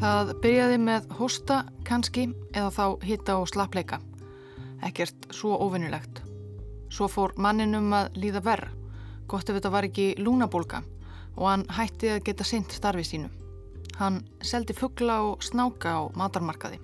Það 0.00 0.30
byrjaði 0.40 0.76
með 0.80 1.10
hósta, 1.18 1.56
kannski, 1.84 2.22
eða 2.56 2.70
þá 2.72 2.84
hitta 3.04 3.34
og 3.36 3.50
slappleika. 3.50 3.98
Ekkert 4.80 5.26
svo 5.36 5.58
ofinnilegt. 5.60 6.22
Svo 6.88 7.04
fór 7.12 7.34
manninum 7.36 7.90
að 7.92 8.14
líða 8.16 8.40
verð, 8.46 8.70
gott 9.28 9.50
ef 9.50 9.58
þetta 9.58 9.72
var 9.74 9.84
ekki 9.90 10.06
lúnabólka 10.16 10.80
og 11.36 11.44
hann 11.50 11.64
hætti 11.76 12.14
að 12.14 12.22
geta 12.30 12.46
synt 12.48 12.72
starfi 12.72 13.04
sínu. 13.04 13.28
Hann 13.98 14.22
seldi 14.40 14.72
fuggla 14.72 15.18
og 15.26 15.44
snáka 15.44 15.92
á 15.92 16.08
matarmarkaði. 16.16 16.78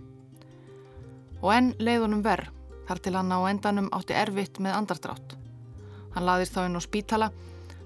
Og 1.41 1.55
enn 1.55 1.71
leiðunum 1.81 2.21
verð, 2.21 2.51
þar 2.85 3.01
til 3.01 3.15
hann 3.17 3.33
á 3.33 3.41
endanum 3.49 3.89
átti 3.97 4.13
erfitt 4.13 4.61
með 4.61 4.77
andardrátt. 4.77 5.39
Hann 6.13 6.29
laðist 6.29 6.53
þá 6.53 6.67
inn 6.67 6.77
á 6.77 6.85
spítala, 6.85 7.31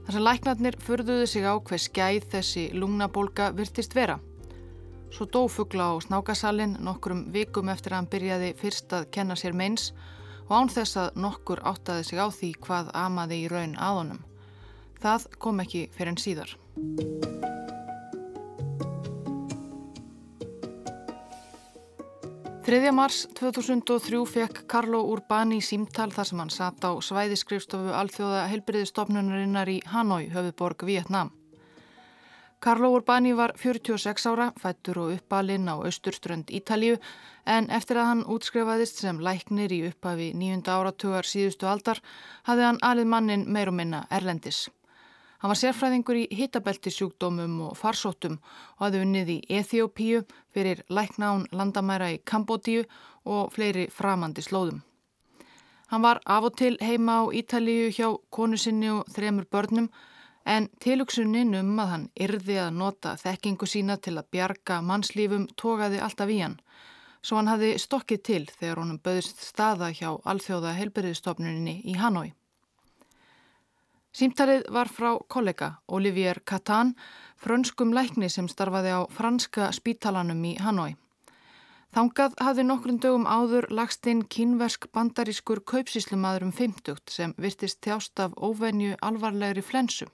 þar 0.08 0.18
sem 0.18 0.26
læknarnir 0.26 0.80
furðuðu 0.82 1.30
sig 1.30 1.46
á 1.46 1.54
hver 1.54 1.84
skæð 1.86 2.28
þessi 2.34 2.66
lúnabólka 2.74 3.52
virtist 3.54 3.94
vera. 3.94 4.18
Svo 5.10 5.26
dó 5.26 5.44
fuggla 5.50 5.90
á 5.90 5.94
snákasalinn 6.00 6.78
nokkrum 6.86 7.26
vikum 7.34 7.68
eftir 7.68 7.92
að 7.92 7.98
hann 7.98 8.10
byrjaði 8.14 8.50
fyrst 8.60 8.92
að 8.94 9.08
kenna 9.14 9.36
sér 9.36 9.56
meins 9.58 9.90
og 10.46 10.56
án 10.58 10.70
þess 10.70 10.98
að 11.02 11.20
nokkur 11.26 11.62
áttaði 11.66 12.06
sig 12.06 12.22
á 12.22 12.26
því 12.30 12.50
hvað 12.66 12.94
amaði 12.94 13.42
í 13.44 13.50
raun 13.50 13.76
að 13.78 14.00
honum. 14.00 14.24
Það 15.02 15.28
kom 15.42 15.62
ekki 15.66 15.88
fyrir 15.96 16.14
en 16.14 16.20
síðar. 16.20 16.56
3. 22.70 22.92
mars 22.94 23.24
2003 23.34 24.18
fekk 24.30 24.58
Carlo 24.70 25.00
Urbani 25.10 25.56
símtal 25.58 26.12
þar 26.14 26.28
sem 26.28 26.42
hann 26.42 26.52
satt 26.54 26.84
á 26.86 26.94
svæðiskrifstofu 27.02 27.90
alþjóða 27.98 28.44
helbriðistofnunarinnar 28.52 29.72
í 29.72 29.80
Hanoi, 29.90 30.28
höfuborg 30.30 30.84
Vietnam. 30.86 31.32
Carlo 32.60 32.90
Urbani 32.92 33.32
var 33.32 33.52
46 33.56 34.26
ára, 34.28 34.50
fættur 34.60 34.98
og 35.00 35.12
uppalinn 35.14 35.68
á 35.72 35.80
austurströnd 35.80 36.50
Ítalju 36.52 36.98
en 37.48 37.70
eftir 37.72 37.96
að 37.96 38.08
hann 38.10 38.26
útskrifaðist 38.34 39.00
sem 39.00 39.22
læknir 39.24 39.72
í 39.72 39.78
upphafi 39.88 40.26
nýjunda 40.36 40.74
áratugar 40.76 41.24
síðustu 41.24 41.64
aldar 41.70 42.02
hafði 42.44 42.66
hann 42.66 42.80
alið 42.84 43.08
mannin 43.14 43.46
meir 43.48 43.72
og 43.72 43.78
minna 43.78 44.02
Erlendis. 44.10 44.68
Hann 45.40 45.54
var 45.54 45.60
sérfræðingur 45.62 46.20
í 46.20 46.26
hitabelti 46.36 46.92
sjúkdómum 46.92 47.56
og 47.70 47.80
farsóttum 47.80 48.36
og 48.76 48.84
hafði 48.84 49.02
unnið 49.06 49.32
í 49.32 49.38
Eþjópíu 49.62 50.20
fyrir 50.52 50.84
læknán 50.92 51.48
landamæra 51.56 52.10
í 52.12 52.20
Kambodíu 52.20 52.84
og 53.24 53.54
fleiri 53.56 53.88
framandi 53.88 54.44
slóðum. 54.44 54.84
Hann 55.88 56.04
var 56.04 56.20
af 56.26 56.52
og 56.52 56.60
til 56.60 56.76
heima 56.84 57.22
á 57.24 57.32
Ítalju 57.32 57.88
hjá 57.88 58.08
konu 58.28 58.60
sinni 58.60 58.92
og 58.92 59.08
þremur 59.16 59.48
börnum 59.48 59.88
en 60.44 60.68
tilugsunin 60.80 61.54
um 61.58 61.78
að 61.82 61.90
hann 61.92 62.06
yrði 62.14 62.58
að 62.62 62.76
nota 62.80 63.14
þekkingu 63.20 63.66
sína 63.68 63.96
til 63.96 64.16
að 64.18 64.30
bjarga 64.34 64.80
mannslífum 64.82 65.46
tókaði 65.56 66.00
alltaf 66.00 66.32
í 66.32 66.40
hann, 66.40 66.58
svo 67.22 67.36
hann 67.40 67.50
hafði 67.52 67.76
stokkið 67.78 68.22
til 68.24 68.44
þegar 68.50 68.82
honum 68.82 69.00
böðist 69.04 69.42
staða 69.44 69.90
hjá 69.92 70.10
alþjóða 70.24 70.76
helberiðstofnuninni 70.78 71.80
í 71.84 71.96
Hanoi. 72.00 72.30
Símtalið 74.10 74.64
var 74.74 74.88
frá 74.90 75.12
kollega 75.30 75.76
Olivier 75.86 76.40
Catan, 76.44 76.96
frönskum 77.38 77.92
lækni 77.94 78.28
sem 78.28 78.48
starfaði 78.50 78.96
á 78.96 79.00
franska 79.06 79.70
spítalanum 79.76 80.42
í 80.44 80.56
Hanoi. 80.58 80.96
Þangað 81.94 82.34
hafði 82.38 82.64
nokkrum 82.66 82.98
dögum 83.02 83.26
áður 83.26 83.66
lagst 83.74 84.06
inn 84.06 84.22
kínversk 84.34 84.86
bandarískur 84.94 85.62
kaupsíslumadur 85.66 86.46
um 86.46 86.52
50 86.54 87.00
sem 87.10 87.34
virtist 87.38 87.80
þjást 87.82 88.22
af 88.22 88.34
óvenju 88.38 88.98
alvarlegri 89.02 89.62
flensu. 89.62 90.06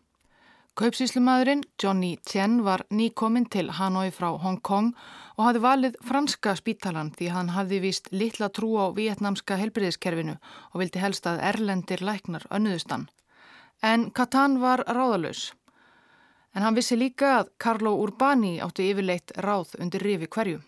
Kaupsíslumadurinn 0.76 1.62
Johnny 1.82 2.19
Tien 2.31 2.59
var 2.64 2.82
nýkominn 2.92 3.47
til 3.48 3.70
Hanoi 3.78 4.10
frá 4.12 4.26
Hong 4.42 4.59
Kong 4.60 4.91
og 5.38 5.47
hafði 5.47 5.62
valið 5.64 5.97
franska 6.04 6.53
spítalan 6.59 7.14
því 7.16 7.31
hann 7.32 7.53
hafði 7.54 7.78
vist 7.87 8.10
litla 8.12 8.50
trú 8.53 8.75
á 8.76 8.92
vietnamska 8.92 9.56
helbriðiskerfinu 9.56 10.34
og 10.37 10.76
vildi 10.82 11.00
helst 11.00 11.31
að 11.32 11.41
erlendir 11.48 12.04
læknar 12.04 12.44
önnuðustan. 12.53 13.09
En 13.81 14.10
Katan 14.10 14.60
var 14.60 14.84
ráðalös. 14.84 15.54
En 16.53 16.69
hann 16.69 16.76
vissi 16.76 17.00
líka 17.00 17.38
að 17.38 17.54
Carlo 17.56 17.97
Urbani 18.04 18.58
átti 18.60 18.91
yfirleitt 18.93 19.32
ráð 19.48 19.78
undir 19.81 20.04
rifi 20.04 20.28
hverju 20.28 20.60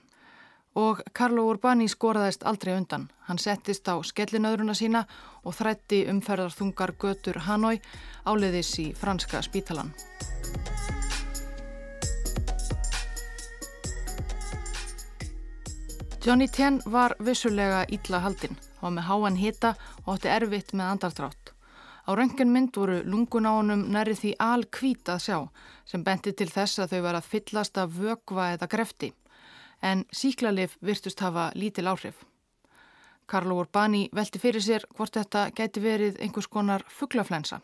og 0.78 1.00
Carlo 1.14 1.48
Urbani 1.50 1.88
skoraðist 1.90 2.44
aldrei 2.46 2.76
undan. 2.78 3.08
Hann 3.26 3.40
settist 3.42 3.88
á 3.90 3.98
skellinöðruna 3.98 4.76
sína 4.78 5.04
og 5.42 5.56
þrætti 5.58 6.04
umferðarþungar 6.12 6.94
götur 7.02 7.40
Hanoi 7.48 7.80
áleiðis 8.24 8.70
í 8.78 8.86
franska 8.94 9.42
spítalan. 9.42 9.90
Johnny 16.22 16.48
Tien 16.48 16.80
var 16.86 17.16
vissulega 17.18 17.84
ítla 17.90 18.22
haldinn. 18.22 18.58
Var 18.80 18.94
með 18.94 19.08
háan 19.10 19.38
hita 19.38 19.74
og 20.04 20.14
átti 20.14 20.30
erfitt 20.30 20.74
með 20.74 20.92
andardrátt. 20.92 21.54
Á 22.06 22.14
röngunmynd 22.14 22.76
voru 22.76 23.02
lungun 23.04 23.48
á 23.50 23.52
honum 23.58 23.88
næri 23.92 24.14
því 24.14 24.36
alkvít 24.38 25.10
að 25.10 25.24
sjá 25.26 25.38
sem 25.88 26.04
benti 26.04 26.32
til 26.32 26.48
þess 26.52 26.78
að 26.78 26.94
þau 26.94 27.00
var 27.06 27.18
að 27.18 27.30
fyllast 27.32 27.80
af 27.80 27.96
vögva 27.98 28.52
eða 28.54 28.70
grefti 28.70 29.10
en 29.82 30.04
síklarlif 30.12 30.76
virtust 30.84 31.20
hafa 31.20 31.50
lítil 31.54 31.86
áhrif. 31.86 32.24
Karlo 33.26 33.58
Urbani 33.60 34.08
velti 34.14 34.40
fyrir 34.40 34.64
sér 34.64 34.86
hvort 34.96 35.16
þetta 35.16 35.50
gæti 35.52 35.82
verið 35.84 36.20
einhvers 36.24 36.48
konar 36.48 36.84
fugglaflensa. 36.88 37.60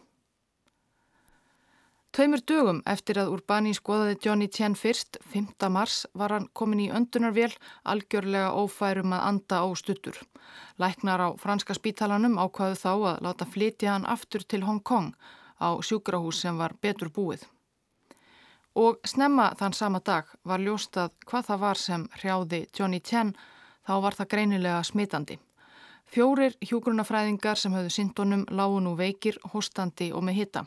Tveimur 2.15 2.45
dögum 2.47 2.83
eftir 2.87 3.19
að 3.19 3.33
Urbani 3.35 3.73
skoðaði 3.75 4.19
Johnny 4.23 4.47
Tien 4.47 4.77
fyrst, 4.79 5.17
5. 5.33 5.49
mars, 5.73 6.05
var 6.15 6.31
hann 6.37 6.47
komin 6.53 6.85
í 6.85 6.91
öndunarvél 6.95 7.57
algjörlega 7.83 8.53
ófærum 8.55 9.17
að 9.17 9.25
anda 9.31 9.65
á 9.65 9.69
stuttur. 9.75 10.21
Læknar 10.79 11.25
á 11.27 11.29
franska 11.41 11.75
spítalanum 11.75 12.39
ákvaðu 12.39 12.79
þá 12.79 12.93
að 12.93 13.25
láta 13.27 13.49
flytja 13.51 13.97
hann 13.97 14.07
aftur 14.07 14.47
til 14.47 14.63
Hong 14.69 14.85
Kong 14.85 15.11
á 15.59 15.75
sjúkrahús 15.83 16.45
sem 16.45 16.61
var 16.61 16.77
betur 16.79 17.11
búið 17.11 17.49
og 18.75 18.99
snemma 19.07 19.53
þann 19.59 19.75
sama 19.77 20.01
dag 20.05 20.31
var 20.43 20.63
ljóstað 20.63 21.15
hvað 21.27 21.49
það 21.49 21.61
var 21.65 21.81
sem 21.81 22.07
hrjáði 22.19 22.61
Johnny 22.77 23.01
Chen 23.01 23.35
þá 23.87 23.95
var 24.03 24.17
það 24.19 24.31
greinilega 24.35 24.83
smitandi. 24.85 25.39
Fjórir 26.11 26.55
hjógrunafræðingar 26.63 27.59
sem 27.59 27.75
höfðu 27.75 27.91
syndonum 27.91 28.45
lágu 28.51 28.81
nú 28.83 28.95
veikir, 28.99 29.39
hostandi 29.53 30.11
og 30.13 30.25
með 30.27 30.41
hitta. 30.41 30.65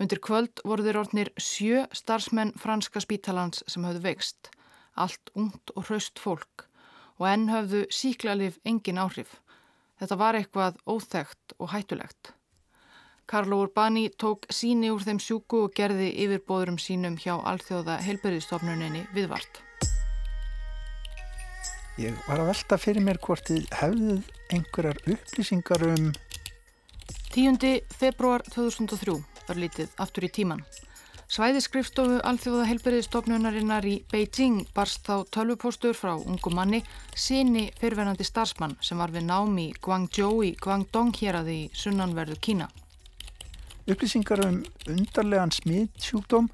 Undir 0.00 0.18
kvöld 0.18 0.60
voru 0.66 0.84
þeir 0.84 0.98
orðnir 1.04 1.30
sjö 1.38 1.84
starfsmenn 1.94 2.54
franska 2.58 3.00
spítalans 3.00 3.62
sem 3.70 3.84
höfðu 3.86 4.02
veikst, 4.08 4.50
allt 4.98 5.30
ungt 5.38 5.70
og 5.76 5.86
hraust 5.88 6.18
fólk 6.18 6.66
og 7.18 7.28
enn 7.30 7.46
höfðu 7.52 7.84
síklarlif 7.94 8.58
engin 8.66 8.98
áhrif. 8.98 9.38
Þetta 10.00 10.18
var 10.18 10.34
eitthvað 10.34 10.80
óþægt 10.90 11.54
og 11.58 11.70
hættulegt. 11.70 12.34
Karlo 13.26 13.62
Urbani 13.64 14.08
tók 14.20 14.44
síni 14.52 14.90
úr 14.92 15.04
þeim 15.04 15.18
sjúku 15.22 15.64
og 15.64 15.72
gerði 15.76 16.10
yfirbóðurum 16.26 16.76
sínum 16.80 17.16
hjá 17.16 17.38
alþjóða 17.38 17.96
heilbyrðistofnuninni 18.04 19.06
viðvart. 19.16 19.62
Ég 21.96 22.16
var 22.26 22.42
að 22.42 22.50
velta 22.50 22.78
fyrir 22.80 23.04
mér 23.06 23.20
hvort 23.22 23.48
þið 23.48 23.68
hefðið 23.80 24.30
einhverjar 24.52 25.00
upplýsingar 25.14 25.86
um... 25.88 26.10
10. 27.34 27.58
februar 27.96 28.44
2003 28.50 29.16
var 29.48 29.62
lítið 29.62 29.96
aftur 30.02 30.28
í 30.28 30.32
tíman. 30.34 30.60
Svæðiskrifstofu 31.34 32.20
alþjóða 32.28 32.68
heilbyrðistofnunarinnar 32.68 33.86
í 33.88 33.96
Beijing 34.12 34.68
barst 34.76 35.06
þá 35.08 35.24
tölvupóstur 35.32 35.96
frá 35.96 36.12
ungum 36.18 36.58
manni 36.60 36.84
síni 37.16 37.70
fyrverandi 37.80 38.26
starfsmann 38.28 38.76
sem 38.84 39.00
var 39.00 39.14
við 39.14 39.30
námi 39.32 39.70
Guangzhou 39.80 40.44
í 40.44 40.52
Guangdong 40.60 41.16
hér 41.16 41.40
að 41.40 41.50
því 41.50 41.60
sunnanverðu 41.80 42.42
Kína 42.44 42.68
upplýsingar 43.90 44.40
um 44.46 44.62
undarlegan 44.88 45.52
smittsjúkdóm 45.52 46.48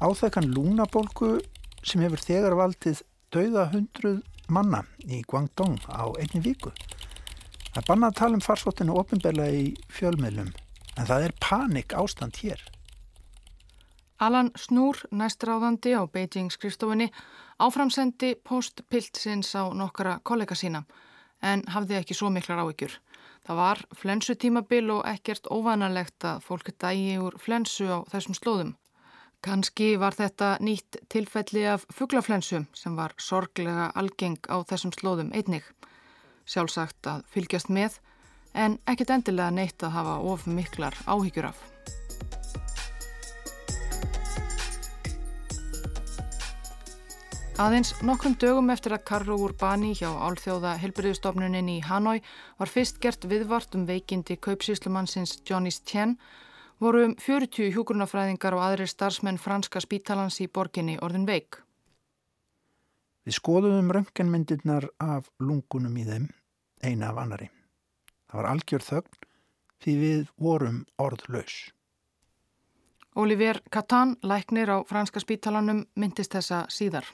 áþekkan 0.00 0.48
lúnabólku 0.54 1.38
sem 1.84 2.02
hefur 2.04 2.22
þegar 2.24 2.56
valdið 2.56 3.02
dauða 3.34 3.66
hundruð 3.74 4.22
manna 4.50 4.82
í 5.06 5.20
Guangdong 5.28 5.78
á 5.92 6.08
einni 6.18 6.40
viku. 6.44 6.72
Það 7.74 7.86
bannað 7.86 8.10
að 8.10 8.18
tala 8.20 8.38
um 8.38 8.44
farsóttinu 8.44 8.96
ofinbegla 8.98 9.46
í 9.54 9.64
fjölmiðlum 9.92 10.50
en 10.96 11.06
það 11.06 11.26
er 11.28 11.36
panik 11.40 11.94
ástand 11.94 12.40
hér. 12.42 12.62
Alan 14.20 14.50
Snúr, 14.58 14.98
næstráðandi 15.12 15.94
á 15.96 16.04
Beijing 16.04 16.50
skrifstofunni, 16.52 17.08
áframsendi 17.60 18.34
postpiltsins 18.44 19.54
á 19.56 19.68
nokkara 19.72 20.18
kollega 20.24 20.56
sína 20.56 20.82
en 21.40 21.62
hafði 21.72 22.00
ekki 22.00 22.16
svo 22.16 22.28
miklar 22.32 22.60
áhyggjur. 22.60 22.98
Það 23.46 23.56
var 23.56 23.80
flensu 23.96 24.34
tímabil 24.36 24.90
og 24.92 25.06
ekkert 25.08 25.48
óvanalegt 25.50 26.26
að 26.28 26.42
fólk 26.44 26.70
dægi 26.82 27.16
úr 27.22 27.38
flensu 27.40 27.88
á 27.88 27.98
þessum 28.12 28.36
slóðum. 28.36 28.74
Kanski 29.40 29.94
var 29.96 30.12
þetta 30.12 30.58
nýtt 30.60 31.00
tilfelli 31.08 31.64
af 31.72 31.86
fugglaflensu 31.96 32.66
sem 32.76 32.96
var 32.98 33.16
sorglega 33.16 33.88
algeng 33.96 34.38
á 34.52 34.60
þessum 34.68 34.92
slóðum 34.92 35.32
einnig. 35.32 35.64
Sjálfsagt 36.44 37.08
að 37.08 37.24
fylgjast 37.32 37.72
með 37.72 38.00
en 38.52 38.78
ekkert 38.84 39.16
endilega 39.16 39.50
neitt 39.54 39.82
að 39.82 39.96
hafa 39.96 40.20
of 40.20 40.46
miklar 40.46 40.96
áhyggjur 41.08 41.52
af. 41.54 41.69
Aðeins 47.60 47.90
nokkrum 48.00 48.38
dögum 48.40 48.70
eftir 48.72 48.94
að 48.96 49.02
Karlo 49.04 49.34
Urbani 49.44 49.90
hjá 49.92 50.08
Álþjóða 50.08 50.78
helbriðustofnunin 50.80 51.66
í 51.68 51.74
Hanoi 51.84 52.22
var 52.56 52.70
fyrst 52.72 52.96
gert 53.02 53.26
viðvart 53.28 53.76
um 53.76 53.82
veikindi 53.84 54.38
kaupsíslumannsins 54.40 55.34
Johnny's 55.44 55.82
Tien 55.84 56.14
voru 56.80 57.02
um 57.10 57.12
40 57.20 57.68
hjúkurnafræðingar 57.74 58.56
og 58.56 58.64
aðrir 58.64 58.88
starfsmenn 58.88 59.36
franska 59.36 59.84
spítalans 59.84 60.40
í 60.40 60.48
borginni 60.48 60.96
orðin 61.04 61.28
veik. 61.28 61.60
Við 63.28 63.36
skoðum 63.36 63.92
rönganmyndirnar 63.92 64.88
af 64.96 65.28
lungunum 65.36 66.00
í 66.00 66.08
þeim 66.08 66.30
eina 66.80 67.12
af 67.12 67.20
annari. 67.26 67.52
Það 68.32 68.40
var 68.40 68.52
algjör 68.54 68.88
þögn 68.88 69.22
því 69.84 70.00
við 70.06 70.26
vorum 70.40 70.82
orðlaus. 70.96 71.60
Olivier 73.20 73.60
Catan, 73.68 74.16
læknir 74.24 74.72
á 74.72 74.80
franska 74.88 75.20
spítalanum, 75.20 75.84
myndist 75.92 76.32
þessa 76.32 76.64
síðar. 76.72 77.04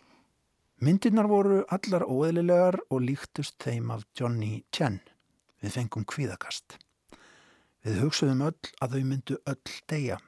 Myndirnar 0.76 1.24
voru 1.24 1.62
allar 1.72 2.02
óeðlilegar 2.04 2.76
og 2.92 3.00
líktust 3.00 3.54
þeim 3.64 3.94
af 3.94 4.02
Johnny 4.12 4.58
Chen. 4.76 4.98
Við 5.64 5.72
fengum 5.72 6.04
kvíðakast. 6.04 6.76
Við 7.80 8.02
hugsaðum 8.02 8.42
öll 8.44 8.72
að 8.84 8.98
þau 8.98 9.06
myndu 9.08 9.38
öll 9.48 9.78
deyja. 9.88 10.18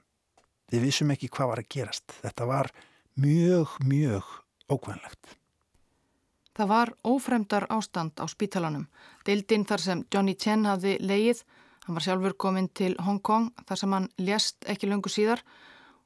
Við 0.73 0.87
vissum 0.87 1.13
ekki 1.13 1.29
hvað 1.29 1.51
var 1.51 1.61
að 1.61 1.69
gerast. 1.75 2.17
Þetta 2.23 2.47
var 2.49 2.71
mjög, 3.21 3.77
mjög 3.85 4.33
ókvæmlegt. 4.73 5.37
Það 6.57 6.73
var 6.73 6.95
ófremdar 7.05 7.69
ástand 7.69 8.17
á 8.17 8.25
spítalanum. 8.25 8.89
Deildinn 9.29 9.69
þar 9.69 9.85
sem 9.85 10.05
Johnny 10.09 10.33
Chen 10.33 10.65
hafði 10.65 10.97
leið, 11.05 11.45
hann 11.85 12.01
var 12.01 12.09
sjálfur 12.09 12.39
kominn 12.41 12.73
til 12.73 12.95
Hong 13.05 13.21
Kong 13.21 13.53
þar 13.69 13.85
sem 13.85 13.93
hann 13.93 14.09
lést 14.17 14.65
ekki 14.65 14.89
löngu 14.89 15.13
síðar 15.13 15.45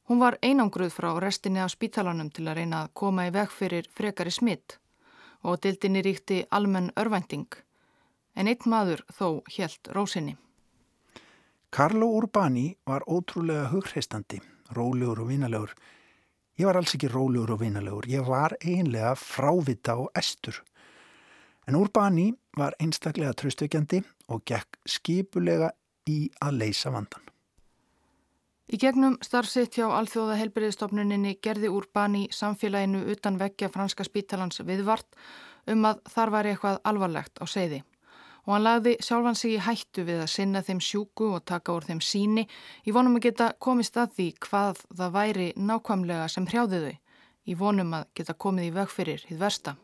Hún 0.09 0.19
var 0.19 0.39
einangruð 0.43 0.93
frá 0.93 1.11
restinni 1.21 1.61
af 1.63 1.71
spítalanum 1.71 2.31
til 2.31 2.49
að 2.49 2.59
reyna 2.59 2.85
að 2.85 2.95
koma 2.95 3.27
í 3.29 3.35
veg 3.35 3.51
fyrir 3.51 3.89
frekari 3.91 4.33
smitt 4.35 4.79
og 5.43 5.61
dildinni 5.63 6.03
ríkti 6.03 6.43
almenn 6.51 6.93
örvænting. 6.99 7.49
En 8.37 8.49
eitt 8.49 8.67
maður 8.67 9.03
þó 9.13 9.43
helt 9.57 9.91
rósinni. 9.95 10.37
Carlo 11.73 12.07
Urbani 12.19 12.77
var 12.87 13.03
ótrúlega 13.09 13.71
hugreistandi, 13.73 14.41
rólegur 14.77 15.23
og 15.25 15.29
vinalegur. 15.29 15.73
Ég 16.59 16.69
var 16.69 16.77
alls 16.77 16.95
ekki 16.95 17.09
rólegur 17.09 17.55
og 17.55 17.63
vinalegur, 17.63 18.07
ég 18.07 18.27
var 18.29 18.57
einlega 18.61 19.15
frávita 19.17 19.97
og 19.97 20.11
estur. 20.15 20.61
En 21.67 21.79
Urbani 21.79 22.33
var 22.59 22.77
einstaklega 22.79 23.33
tröstökjandi 23.33 24.03
og 24.29 24.45
gekk 24.45 24.83
skipulega 24.85 25.73
í 26.07 26.27
að 26.43 26.59
leysa 26.61 26.93
vandan. 26.93 27.32
Í 28.71 28.79
gegnum 28.79 29.17
starfsitt 29.25 29.75
hjá 29.79 29.89
Alþjóða 29.91 30.37
helbriðistofnuninni 30.39 31.39
gerði 31.43 31.71
Urbani 31.73 32.29
samfélaginu 32.31 33.03
utan 33.11 33.41
vekkja 33.41 33.73
franska 33.73 34.07
spítalans 34.07 34.63
viðvart 34.63 35.19
um 35.73 35.89
að 35.89 36.05
þar 36.13 36.31
var 36.37 36.51
eitthvað 36.51 36.79
alvarlegt 36.87 37.43
á 37.43 37.45
seiði 37.47 37.83
og 38.43 38.57
hann 38.57 38.65
lagði 38.67 38.97
sjálfan 39.03 39.39
sig 39.39 39.55
í 39.57 39.63
hættu 39.63 40.05
við 40.07 40.25
að 40.25 40.33
sinna 40.33 40.63
þeim 40.67 40.81
sjúku 40.83 41.29
og 41.37 41.45
taka 41.47 41.77
úr 41.77 41.87
þeim 41.87 42.01
síni 42.03 42.47
í 42.87 42.95
vonum 42.95 43.19
að 43.19 43.29
geta 43.29 43.53
komist 43.63 43.99
að 43.99 44.17
því 44.17 44.29
hvað 44.47 44.83
það 44.99 45.15
væri 45.17 45.49
nákvæmlega 45.57 46.29
sem 46.33 46.49
hrjáði 46.51 46.83
þau 46.83 46.97
í 47.47 47.57
vonum 47.59 47.95
að 47.99 48.09
geta 48.19 48.35
komið 48.35 48.69
í 48.69 48.75
veg 48.75 48.91
fyrir 48.91 49.25
hið 49.29 49.39
versta. 49.43 49.77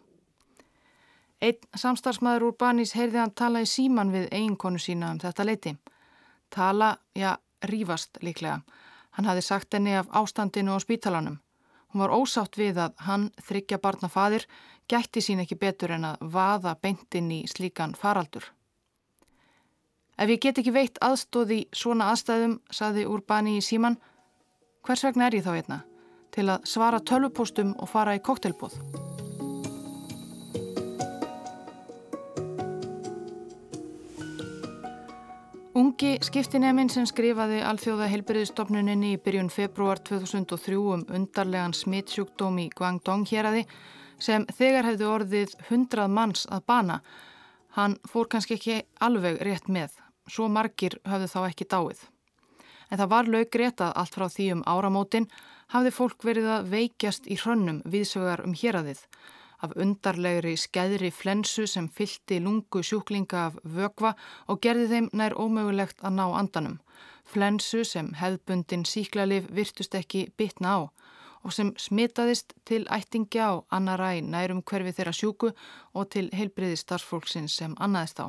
Einn 1.43 1.79
samstarfsmæður 1.79 2.49
Urbanis 2.51 2.97
heyrði 2.99 3.21
hann 3.23 3.35
tala 3.35 3.63
í 3.63 3.71
síman 3.71 4.11
við 4.15 4.27
eiginkonu 4.35 4.81
sína 4.83 5.13
um 5.15 5.21
þetta 5.23 5.47
leiti. 5.47 5.75
Tala, 6.51 6.97
já, 7.15 7.37
rífast 7.62 8.19
líklega. 8.22 8.60
Hann 9.10 9.26
hafi 9.26 9.43
sagt 9.43 9.75
henni 9.75 9.96
af 9.96 10.10
ástandinu 10.10 10.76
á 10.76 10.78
spítalanum. 10.81 11.38
Hún 11.88 12.02
var 12.02 12.12
ósátt 12.12 12.58
við 12.60 12.78
að 12.78 12.94
hann, 13.06 13.31
þryggja 13.40 13.78
barna 13.81 14.08
fadir, 14.08 14.44
gætti 14.88 15.20
sín 15.25 15.40
ekki 15.40 15.56
betur 15.56 15.96
en 15.96 16.05
að 16.05 16.20
vaða 16.20 16.76
beintin 16.82 17.31
í 17.32 17.40
slíkan 17.49 17.96
faraldur. 17.96 18.44
Ef 20.19 20.28
ég 20.28 20.40
get 20.43 20.58
ekki 20.58 20.75
veitt 20.75 20.99
aðstóði 21.00 21.64
svona 21.72 22.10
aðstæðum, 22.12 22.58
saði 22.70 23.06
Urbani 23.06 23.58
í 23.58 23.64
síman, 23.64 23.99
hvers 24.82 25.05
vegna 25.06 25.28
er 25.28 25.38
ég 25.38 25.46
þá 25.46 25.52
einna? 25.55 25.82
Til 26.34 26.49
að 26.50 26.66
svara 26.69 27.00
tölvupóstum 27.00 27.76
og 27.78 27.88
fara 27.88 28.19
í 28.19 28.25
koktelbóð. 28.25 29.07
Ungi 35.99 36.23
skiptineminn 36.23 36.87
sem 36.95 37.03
skrifaði 37.11 37.56
alþjóða 37.67 38.06
heilbyrðistofnuninni 38.12 39.09
í 39.17 39.19
byrjun 39.19 39.49
februar 39.50 39.99
2003 40.06 40.77
um 40.79 41.00
undarlegan 41.11 41.73
smittsjúkdóm 41.75 42.61
í 42.62 42.67
Guangdong 42.71 43.25
héræði 43.27 43.65
sem 44.23 44.45
þegar 44.61 44.87
hefði 44.87 45.09
orðið 45.11 45.56
hundrað 45.73 46.15
manns 46.15 46.45
að 46.55 46.62
bana. 46.71 47.00
Hann 47.75 47.97
fór 48.06 48.31
kannski 48.31 48.55
ekki 48.61 48.77
alveg 49.03 49.43
rétt 49.43 49.67
með, 49.67 49.97
svo 50.31 50.47
margir 50.47 51.00
hafði 51.03 51.33
þá 51.35 51.39
ekki 51.49 51.67
dáið. 51.75 52.05
En 52.93 53.03
það 53.03 53.12
var 53.17 53.33
laug 53.35 53.59
rétt 53.65 53.83
að 53.83 53.99
allt 54.05 54.21
frá 54.21 54.29
því 54.37 54.49
um 54.55 54.65
áramótin 54.71 55.27
hafði 55.75 55.97
fólk 55.99 56.29
verið 56.31 56.47
að 56.61 56.71
veikjast 56.77 57.27
í 57.27 57.43
hrönnum 57.43 57.83
viðsögar 57.83 58.47
um 58.47 58.55
héræðið 58.55 59.03
af 59.62 59.75
undarlegri 59.76 60.55
skæðri 60.56 61.10
flensu 61.14 61.66
sem 61.66 61.88
fylti 61.88 62.38
lungu 62.44 62.82
sjúklinga 62.82 63.46
af 63.49 63.58
vögva 63.64 64.14
og 64.46 64.60
gerði 64.62 64.87
þeim 64.93 65.10
nær 65.12 65.34
ómögulegt 65.34 66.02
að 66.02 66.16
ná 66.19 66.25
andanum. 66.40 66.78
Flensu 67.25 67.84
sem 67.84 68.12
hefðbundin 68.16 68.87
síklarlif 68.88 69.50
virtust 69.52 69.94
ekki 69.94 70.28
bitna 70.37 70.76
á 70.76 70.81
og 71.44 71.55
sem 71.55 71.70
smitaðist 71.78 72.55
til 72.66 72.84
ættingja 72.90 73.46
á 73.46 73.52
annara 73.70 74.14
í 74.19 74.22
nærum 74.22 74.62
hverfi 74.62 74.93
þeirra 74.96 75.14
sjúku 75.14 75.52
og 75.94 76.10
til 76.10 76.28
heilbriði 76.34 76.76
starfsfólksins 76.81 77.55
sem 77.60 77.76
annaðist 77.78 78.20
á. 78.25 78.26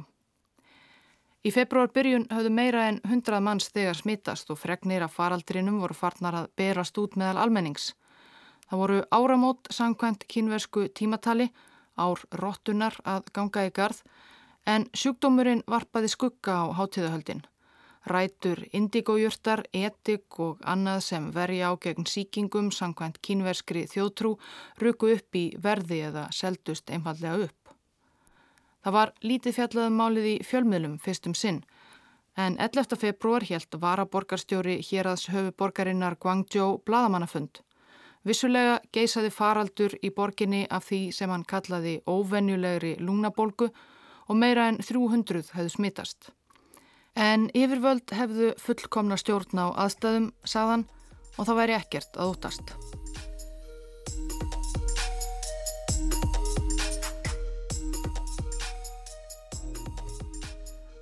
Í 1.39 1.51
februar 1.55 1.87
byrjun 1.95 2.27
höfðu 2.27 2.51
meira 2.51 2.85
en 2.91 2.99
hundrað 3.07 3.43
manns 3.45 3.69
þegar 3.71 3.95
smitast 3.95 4.49
og 4.51 4.59
fregnir 4.59 5.05
af 5.05 5.15
faraldrinum 5.15 5.79
voru 5.79 5.95
farnar 5.95 6.35
að 6.35 6.49
berast 6.59 6.97
út 6.99 7.15
meðal 7.15 7.39
almennings. 7.45 7.93
Það 8.69 8.81
voru 8.83 8.97
áramót 9.11 9.69
sangkvæmt 9.73 10.25
kínversku 10.29 10.87
tímatali, 10.93 11.49
ár 11.97 12.21
róttunar 12.31 12.95
að 13.03 13.31
ganga 13.33 13.65
í 13.65 13.71
garð, 13.73 14.03
en 14.65 14.85
sjúkdómurinn 14.93 15.63
varpaði 15.67 16.11
skugga 16.13 16.61
á 16.61 16.65
hátíðahöldin. 16.77 17.41
Rætur, 18.09 18.61
indigójurtar, 18.73 19.63
etik 19.73 20.39
og 20.39 20.61
annað 20.63 21.01
sem 21.07 21.31
verja 21.35 21.69
á 21.69 21.73
gegn 21.81 22.07
síkingum 22.07 22.69
sangkvæmt 22.71 23.19
kínverskri 23.25 23.83
þjóðtrú 23.91 24.37
ruku 24.81 25.11
upp 25.15 25.35
í 25.35 25.45
verði 25.57 25.99
eða 26.07 26.29
seldust 26.31 26.89
einfallega 26.89 27.49
upp. 27.49 27.73
Það 28.85 28.95
var 28.95 29.13
lítið 29.21 29.57
fjallaðum 29.57 29.97
málið 29.99 30.27
í 30.29 30.35
fjölmiðlum 30.47 30.99
fyrstum 31.03 31.35
sinn, 31.35 31.63
en 32.37 32.55
11. 32.57 32.95
februar 33.01 33.43
helt 33.49 33.75
varaborgarstjóri 33.81 34.77
hér 34.89 35.09
aðs 35.11 35.27
höfuborgarinnar 35.33 36.15
Guangzhou 36.15 36.77
bladamannafund. 36.85 37.59
Vissulega 38.27 38.81
geisaði 38.91 39.29
faraldur 39.31 39.93
í 40.03 40.09
borginni 40.11 40.65
af 40.69 40.89
því 40.89 40.99
sem 41.15 41.31
hann 41.31 41.45
kallaði 41.47 42.01
óvenjulegri 42.03 42.97
lungnabolgu 42.99 43.69
og 44.29 44.35
meira 44.35 44.67
en 44.67 44.81
300 44.83 45.53
hefðu 45.55 45.71
smittast. 45.77 46.31
En 47.15 47.47
yfirvöld 47.55 48.11
hefðu 48.15 48.53
fullkomna 48.59 49.17
stjórn 49.19 49.63
á 49.63 49.67
aðstæðum, 49.85 50.29
sagðan, 50.43 50.85
og 51.37 51.47
það 51.47 51.59
væri 51.63 51.77
ekkert 51.79 52.19
að 52.19 52.35
ótast. 52.35 52.75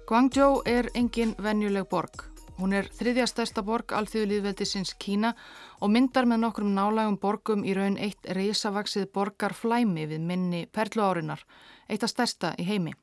Guangzhou 0.08 0.62
er 0.66 0.88
engin 0.96 1.34
venjuleg 1.44 1.90
borg. 1.92 2.37
Hún 2.58 2.74
er 2.74 2.88
þriðja 2.90 3.28
stærsta 3.30 3.62
borg 3.62 3.94
alþjóðliðveldisins 3.94 4.96
Kína 4.98 5.36
og 5.78 5.92
myndar 5.94 6.26
með 6.26 6.40
nokkrum 6.42 6.72
nálægum 6.74 7.20
borgum 7.22 7.62
í 7.62 7.76
raun 7.78 8.00
eitt 8.02 8.26
reysavaksið 8.34 9.12
borgar 9.14 9.54
flæmi 9.54 10.08
við 10.10 10.24
minni 10.26 10.64
perluárinar, 10.74 11.44
eitt 11.86 12.06
af 12.08 12.10
stærsta 12.16 12.56
í 12.58 12.66
heimi. 12.66 12.96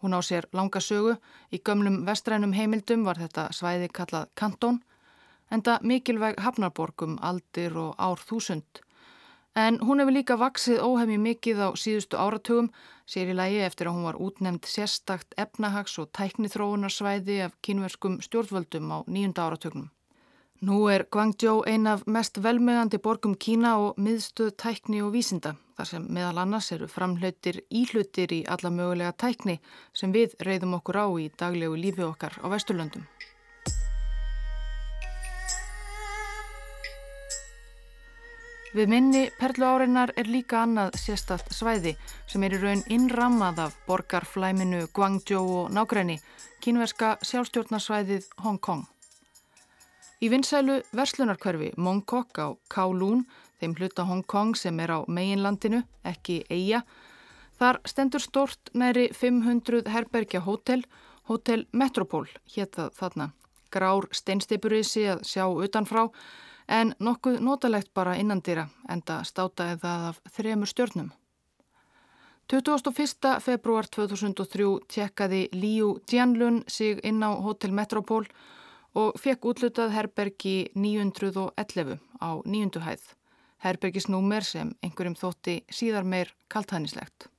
Hún 0.00 0.16
á 0.16 0.20
sér 0.24 0.48
langa 0.56 0.80
sögu, 0.80 1.18
í 1.52 1.60
gömlum 1.60 2.02
vestrænum 2.08 2.56
heimildum 2.56 3.04
var 3.04 3.20
þetta 3.20 3.50
svæði 3.52 3.90
kallað 3.92 4.32
Kantón, 4.34 4.80
enda 5.52 5.76
mikilvæg 5.82 6.40
hafnarborgum 6.40 7.18
aldir 7.20 7.76
og 7.76 7.92
ár 8.00 8.20
þúsund. 8.20 8.83
En 9.54 9.78
hún 9.78 10.00
hefur 10.02 10.14
líka 10.16 10.34
vaksið 10.34 10.80
óhefmi 10.82 11.14
mikið 11.22 11.60
á 11.62 11.68
síðustu 11.78 12.18
áratugum, 12.18 12.72
sér 13.06 13.30
í 13.30 13.36
lægi 13.38 13.60
eftir 13.62 13.86
að 13.86 13.94
hún 13.94 14.08
var 14.08 14.16
útnemd 14.18 14.66
sérstakt 14.66 15.36
efnahags- 15.38 15.94
og 16.02 16.10
tæknithróunarsvæði 16.18 17.36
af 17.44 17.54
kynverskum 17.62 18.18
stjórnvöldum 18.18 18.90
á 18.90 18.98
nýjunda 19.06 19.46
áratugnum. 19.46 19.92
Nú 20.66 20.88
er 20.90 21.06
Guangzhou 21.06 21.62
ein 21.70 21.86
af 21.86 22.02
mest 22.06 22.42
velmegandi 22.42 22.98
borgum 22.98 23.36
Kína 23.38 23.78
og 23.78 23.94
miðstöð 23.94 24.56
tækni 24.58 25.02
og 25.06 25.14
vísinda, 25.14 25.54
þar 25.76 25.86
sem 25.86 26.06
meðal 26.10 26.42
annars 26.42 26.72
eru 26.72 26.88
framhlautir 26.90 27.62
íhlutir 27.70 28.34
í 28.34 28.42
alla 28.48 28.74
mögulega 28.74 29.12
tækni 29.14 29.60
sem 29.92 30.10
við 30.10 30.34
reyðum 30.42 30.74
okkur 30.80 30.98
á 30.98 31.06
í 31.14 31.30
daglegu 31.30 31.78
lífi 31.78 32.02
okkar 32.02 32.40
á 32.42 32.46
Vesturlöndum. 32.50 33.06
Við 38.74 38.88
minni 38.90 39.20
perlu 39.38 39.68
áreinar 39.70 40.10
er 40.18 40.26
líka 40.26 40.64
annað 40.64 40.96
sérstatt 40.98 41.52
svæði 41.54 41.92
sem 42.26 42.42
er 42.42 42.56
í 42.56 42.58
raun 42.58 42.80
innrammað 42.90 43.60
af 43.68 43.76
borgarflæminu 43.86 44.88
Guangzhou 44.96 45.60
og 45.60 45.68
nágræni, 45.70 46.16
kínverska 46.58 47.12
sjálfstjórnarsvæðið 47.22 48.26
Hong 48.42 48.58
Kong. 48.58 48.82
Í 50.18 50.26
vinsælu 50.32 50.80
verslunarkverfi 50.90 51.70
Mongkok 51.78 52.40
á 52.42 52.58
Kowloon, 52.74 53.22
þeim 53.62 53.76
hluta 53.78 54.08
Hong 54.08 54.26
Kong 54.26 54.58
sem 54.58 54.82
er 54.82 54.90
á 54.90 54.98
meginlandinu, 55.06 55.84
ekki 56.02 56.40
eiga, 56.50 56.82
þar 57.60 57.78
stendur 57.86 58.26
stort 58.26 58.72
næri 58.74 59.12
500 59.14 59.86
herbergja 59.94 60.42
hótel, 60.42 60.82
Hótel 61.30 61.68
Metropol 61.70 62.26
hétta 62.56 62.90
þarna. 62.98 63.30
Grár 63.70 64.10
steinsteipurísi 64.10 65.06
að 65.14 65.22
sjá 65.30 65.46
utanfrá, 65.46 66.08
en 66.68 66.94
nokkuð 66.98 67.40
notalegt 67.40 67.92
bara 67.94 68.16
innandýra 68.16 68.68
enda 68.90 69.22
státaði 69.24 69.78
það 69.82 70.08
af 70.08 70.20
þremur 70.36 70.70
stjörnum. 70.70 71.12
21. 72.52 73.40
februar 73.40 73.86
2003 73.88 74.66
tjekkaði 74.88 75.48
Liu 75.52 75.94
Jianlun 76.10 76.62
sig 76.68 77.00
inn 77.02 77.22
á 77.24 77.32
Hotel 77.40 77.72
Metropol 77.72 78.26
og 78.94 79.16
fekk 79.20 79.48
útlutað 79.50 79.94
herbergi 79.96 80.70
911 80.76 81.98
á 82.20 82.30
nýjundu 82.44 82.84
hæð. 82.84 83.04
Herbergisnúmer 83.64 84.44
sem 84.44 84.74
einhverjum 84.84 85.16
þótti 85.16 85.62
síðar 85.72 86.04
meir 86.04 86.34
kaltænislegt. 86.52 87.30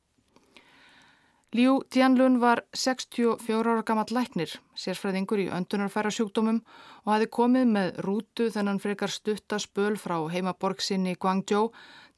Liu 1.56 1.84
Tianlun 1.90 2.42
var 2.42 2.62
64 2.74 3.70
ára 3.72 3.84
gammal 3.88 4.10
læknir, 4.12 4.52
sérfræðingur 4.76 5.40
í 5.40 5.46
öndunarfæra 5.56 6.10
sjúkdómum 6.12 6.58
og 7.06 7.12
hafi 7.14 7.28
komið 7.32 7.70
með 7.72 8.00
rútu 8.04 8.48
þennan 8.52 8.82
frekar 8.84 9.14
stutta 9.14 9.60
spöl 9.64 9.96
frá 9.96 10.18
heimaborg 10.34 10.82
sinni 10.84 11.14
Guangzhou 11.16 11.70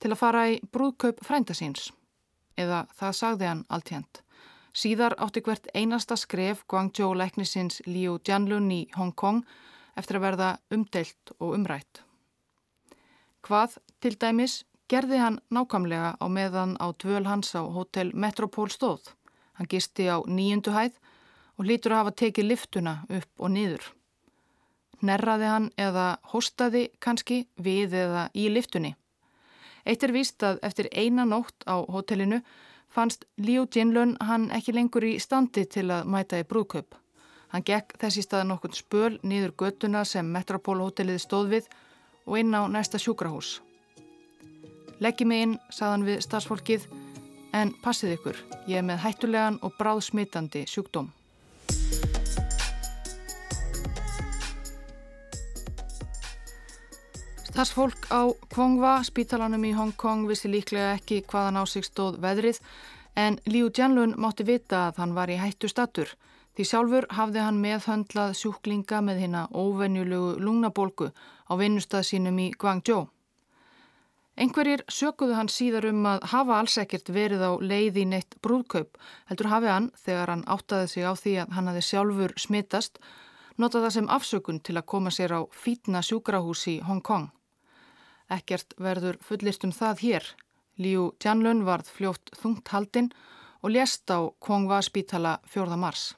til 0.01 0.09
að 0.09 0.19
fara 0.21 0.41
í 0.49 0.55
brúðkaup 0.73 1.21
frændasíns. 1.27 1.91
Eða 2.57 2.79
það 2.97 3.13
sagði 3.19 3.49
hann 3.51 3.61
allt 3.69 3.91
hérnt. 3.93 4.21
Síðar 4.73 5.13
átti 5.21 5.43
hvert 5.45 5.69
einasta 5.75 6.17
skref 6.17 6.63
Guangzhou 6.65 7.11
læknisins 7.13 7.83
Liu 7.85 8.17
Tianlun 8.17 8.71
í 8.73 8.79
Hong 8.97 9.13
Kong 9.13 9.43
eftir 9.93 10.17
að 10.17 10.25
verða 10.31 10.49
umdelt 10.73 11.35
og 11.37 11.53
umrætt. 11.59 12.01
Hvað 13.45 13.77
til 14.01 14.17
dæmis 14.17 14.63
gerði 14.89 15.21
hann 15.21 15.39
nákvæmlega 15.53 16.15
á 16.17 16.25
meðan 16.25 16.73
á 16.81 16.89
dvöl 16.89 17.27
hans 17.29 17.53
á 17.53 17.61
Hotel 17.61 18.15
Metropol 18.15 18.73
stóð. 18.73 19.13
Hann 19.57 19.69
gisti 19.69 20.07
á 20.09 20.21
nýjundu 20.21 20.73
hæð 20.73 20.97
og 21.57 21.65
lítur 21.65 21.95
að 21.95 22.03
hafa 22.03 22.15
tekið 22.21 22.49
liftuna 22.51 22.93
upp 23.09 23.41
og 23.41 23.51
niður. 23.53 23.83
Nerraði 25.01 25.49
hann 25.49 25.67
eða 25.77 26.05
hostaði 26.31 26.87
kannski 27.01 27.43
við 27.57 27.93
eða 28.05 28.29
í 28.33 28.47
liftunni. 28.49 28.95
Eitt 29.85 30.03
er 30.03 30.13
víst 30.13 30.43
að 30.43 30.59
eftir 30.67 30.89
eina 30.91 31.25
nótt 31.25 31.65
á 31.69 31.79
hotellinu 31.85 32.41
fannst 32.89 33.25
Liu 33.37 33.67
Jinlun 33.73 34.15
hann 34.21 34.49
ekki 34.51 34.73
lengur 34.73 35.05
í 35.05 35.17
standi 35.19 35.65
til 35.65 35.89
að 35.91 36.09
mæta 36.11 36.39
í 36.41 36.47
brúðkaup. 36.47 36.95
Hann 37.53 37.63
gekk 37.63 37.95
þessi 38.01 38.25
stað 38.25 38.49
nokkur 38.49 38.73
spöl 38.75 39.19
niður 39.23 39.53
göttuna 39.61 40.03
sem 40.05 40.27
Metropol 40.31 40.81
hotellið 40.83 41.21
stóð 41.23 41.53
við 41.55 41.69
og 42.25 42.39
inn 42.41 42.51
á 42.57 42.67
næsta 42.67 42.99
sjúkrahús. 42.99 43.61
Leggi 44.99 45.25
mig 45.29 45.43
inn, 45.45 45.55
saðan 45.69 46.03
við 46.07 46.23
starfsfólkið, 46.25 46.87
En 47.53 47.71
passið 47.83 48.17
ykkur, 48.17 48.41
ég 48.67 48.81
er 48.81 48.85
með 48.87 49.03
hættulegan 49.05 49.59
og 49.63 49.77
bráðsmitandi 49.79 50.65
sjúkdóm. 50.67 51.11
Starsfólk 57.57 58.11
á 58.13 58.29
Kvongva, 58.53 58.99
spítalanum 59.01 59.63
í 59.65 59.71
Hong 59.73 59.95
Kong, 59.97 60.27
vissi 60.29 60.51
líklega 60.51 60.91
ekki 60.99 61.23
hvaðan 61.25 61.57
á 61.57 61.63
sig 61.65 61.87
stóð 61.87 62.19
veðrið 62.21 62.59
en 63.17 63.39
Liu 63.49 63.71
Jianlun 63.73 64.13
mátti 64.21 64.45
vita 64.45 64.83
að 64.91 64.99
hann 65.01 65.15
var 65.17 65.31
í 65.33 65.39
hættu 65.41 65.69
statur. 65.71 66.11
Því 66.53 66.65
sjálfur 66.69 67.07
hafði 67.17 67.41
hann 67.41 67.57
meðhöndlað 67.63 68.35
sjúklinga 68.37 69.01
með 69.01 69.23
hérna 69.23 69.47
óvenjulegu 69.53 70.35
lungnabólgu 70.37 71.09
á 71.49 71.53
vinnustað 71.57 72.05
sínum 72.11 72.37
í 72.45 72.51
Guangzhou. 72.53 73.07
Einhverjir 74.37 74.83
sökuðu 74.85 75.33
hann 75.33 75.47
síðar 75.49 75.87
um 75.89 76.03
að 76.05 76.25
hafa 76.29 76.59
alls 76.59 76.75
ekkert 76.77 77.09
verið 77.09 77.41
á 77.41 77.51
leið 77.57 77.95
í 77.97 78.03
neitt 78.05 78.35
brúðkaup, 78.45 78.99
heldur 79.25 79.49
hafi 79.49 79.69
hann, 79.71 79.87
þegar 79.97 80.29
hann 80.29 80.43
áttaði 80.45 80.89
sig 80.91 81.07
á 81.09 81.13
því 81.17 81.33
að 81.41 81.55
hann 81.57 81.69
hafi 81.71 81.81
sjálfur 81.87 82.33
smittast, 82.37 82.99
notað 83.57 83.87
það 83.87 83.95
sem 83.95 84.09
afsökun 84.13 84.59
til 84.61 84.75
að 84.77 84.85
koma 84.93 85.13
sér 85.15 85.33
á 85.33 85.41
fítna 85.49 86.03
sjúkrahús 86.05 86.67
í 86.69 86.75
Hong 86.85 87.01
Kong. 87.01 87.31
Ekkert 88.29 88.75
verður 88.77 89.17
fullist 89.25 89.65
um 89.65 89.73
það 89.73 90.03
hér. 90.05 90.27
Liu 90.77 91.07
Tianlun 91.17 91.63
varð 91.65 91.89
fljótt 91.89 92.29
þungt 92.37 92.69
haldinn 92.69 93.09
og 93.65 93.73
lést 93.73 94.05
á 94.13 94.21
Kongva 94.37 94.83
spítala 94.85 95.39
4. 95.49 95.79
mars. 95.81 96.11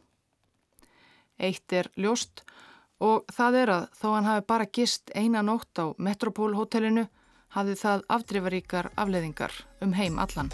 Eitt 1.40 1.72
er 1.72 1.88
ljóst 1.96 2.44
og 3.00 3.24
það 3.32 3.62
er 3.62 3.74
að 3.78 3.88
þó 3.96 4.08
hann 4.18 4.28
hafi 4.28 4.46
bara 4.52 4.68
gist 4.68 5.16
eina 5.16 5.40
nótt 5.40 5.80
á 5.80 5.96
Metropol 5.96 6.52
hotellinu 6.60 7.08
hafði 7.56 7.76
það 7.80 8.04
afdrifaríkar 8.16 8.92
afleðingar 8.98 9.54
um 9.82 9.94
heim 9.98 10.20
allan. 10.22 10.52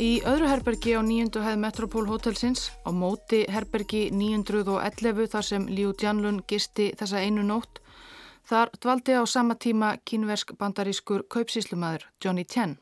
Í 0.00 0.22
öðru 0.24 0.46
herbergi 0.48 0.94
á 0.96 1.04
9. 1.04 1.42
hæð 1.44 1.58
Metropol 1.60 2.06
hotelsins, 2.08 2.70
á 2.88 2.90
móti 2.94 3.42
herbergi 3.52 4.06
911 4.14 5.26
þar 5.34 5.44
sem 5.44 5.66
Liu 5.68 5.90
Jianlun 5.92 6.38
gisti 6.48 6.86
þessa 6.96 7.20
einu 7.20 7.42
nótt, 7.44 7.82
þar 8.48 8.72
dvaldi 8.80 9.18
á 9.20 9.22
sama 9.28 9.58
tíma 9.60 9.98
kínversk 10.08 10.54
bandarískur 10.56 11.26
kaupsíslumæður 11.28 12.06
Johnny 12.22 12.46
Chen. 12.48 12.78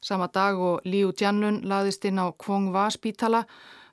Sama 0.00 0.28
dag 0.30 0.60
og 0.60 0.86
Liu 0.86 1.10
Jianlun 1.10 1.64
laðist 1.66 2.06
inn 2.06 2.22
á 2.22 2.30
Kwong 2.38 2.70
Wa 2.70 2.86
spítala, 2.94 3.42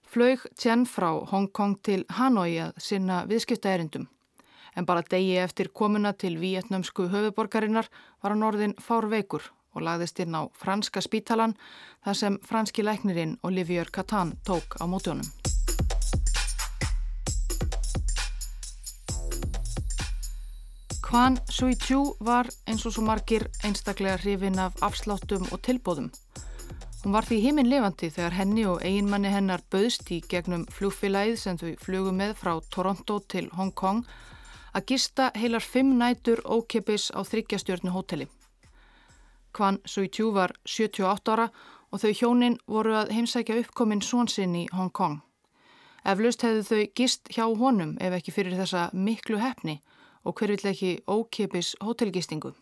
flög 0.05 0.45
Chen 0.59 0.85
frá 0.85 1.09
Hong 1.31 1.49
Kong 1.49 1.79
til 1.81 2.05
Hanoi 2.19 2.53
að 2.67 2.77
sinna 2.77 3.23
viðskiptaerindum 3.25 4.05
en 4.77 4.85
bara 4.85 5.01
degi 5.01 5.37
eftir 5.41 5.71
komuna 5.73 6.13
til 6.13 6.37
vietnamsku 6.39 7.09
höfuborgarinnar 7.09 7.89
var 8.21 8.33
hann 8.33 8.45
orðin 8.45 8.77
fár 8.77 9.09
veikur 9.09 9.49
og 9.73 9.83
lagðist 9.85 10.19
inn 10.21 10.37
á 10.37 10.45
franska 10.53 11.01
spítalan 11.01 11.57
þar 12.05 12.17
sem 12.21 12.39
franski 12.45 12.85
læknirinn 12.85 13.37
Olivier 13.43 13.89
Catan 13.89 14.37
tók 14.45 14.77
á 14.77 14.85
mótjónum. 14.85 15.25
Kwan 21.07 21.37
Sui-Chu 21.49 22.17
var 22.19 22.49
eins 22.67 22.83
og 22.85 22.93
svo 22.93 23.03
margir 23.07 23.47
einstaklega 23.63 24.17
hrifin 24.19 24.59
af 24.59 24.75
afsláttum 24.83 25.45
og 25.55 25.61
tilbóðum. 25.63 26.09
Hún 27.03 27.13
var 27.15 27.23
því 27.23 27.37
híminn 27.45 27.69
levandi 27.71 28.09
þegar 28.11 28.35
henni 28.35 28.65
og 28.67 28.81
eiginmanni 28.83 29.31
hennar 29.31 29.61
böðst 29.71 30.09
í 30.11 30.17
gegnum 30.27 30.65
flugfélagið 30.67 31.37
sem 31.39 31.59
þau 31.61 31.69
flugum 31.79 32.17
með 32.19 32.33
frá 32.41 32.57
Toronto 32.73 33.21
til 33.31 33.47
Hong 33.55 33.71
Kong 33.71 34.03
að 34.77 34.85
gista 34.91 35.31
heilar 35.33 35.63
fimm 35.65 35.95
nætur 35.97 36.43
ókipis 36.45 37.09
á 37.09 37.25
þryggjastjörnu 37.25 37.93
hóteli. 37.95 38.27
Kvan 39.53 39.79
Sui-Tjú 39.89 40.33
var 40.35 40.53
78 40.69 41.33
ára 41.33 41.47
og 41.91 42.01
þau 42.03 42.11
hjónin 42.13 42.57
voru 42.69 42.93
að 42.99 43.13
heimsækja 43.15 43.57
uppkominn 43.63 44.03
svonsinn 44.05 44.53
í 44.55 44.67
Hong 44.75 44.93
Kong. 44.93 45.21
Eflaust 46.05 46.45
hefðu 46.45 46.63
þau 46.67 46.83
gist 46.95 47.31
hjá 47.33 47.47
honum 47.47 47.95
ef 47.99 48.13
ekki 48.19 48.35
fyrir 48.35 48.57
þessa 48.59 48.89
miklu 48.93 49.41
hefni 49.41 49.79
og 50.23 50.37
hver 50.37 50.53
vill 50.53 50.69
ekki 50.71 50.91
ókipis 51.09 51.73
hótelgistingu. 51.81 52.53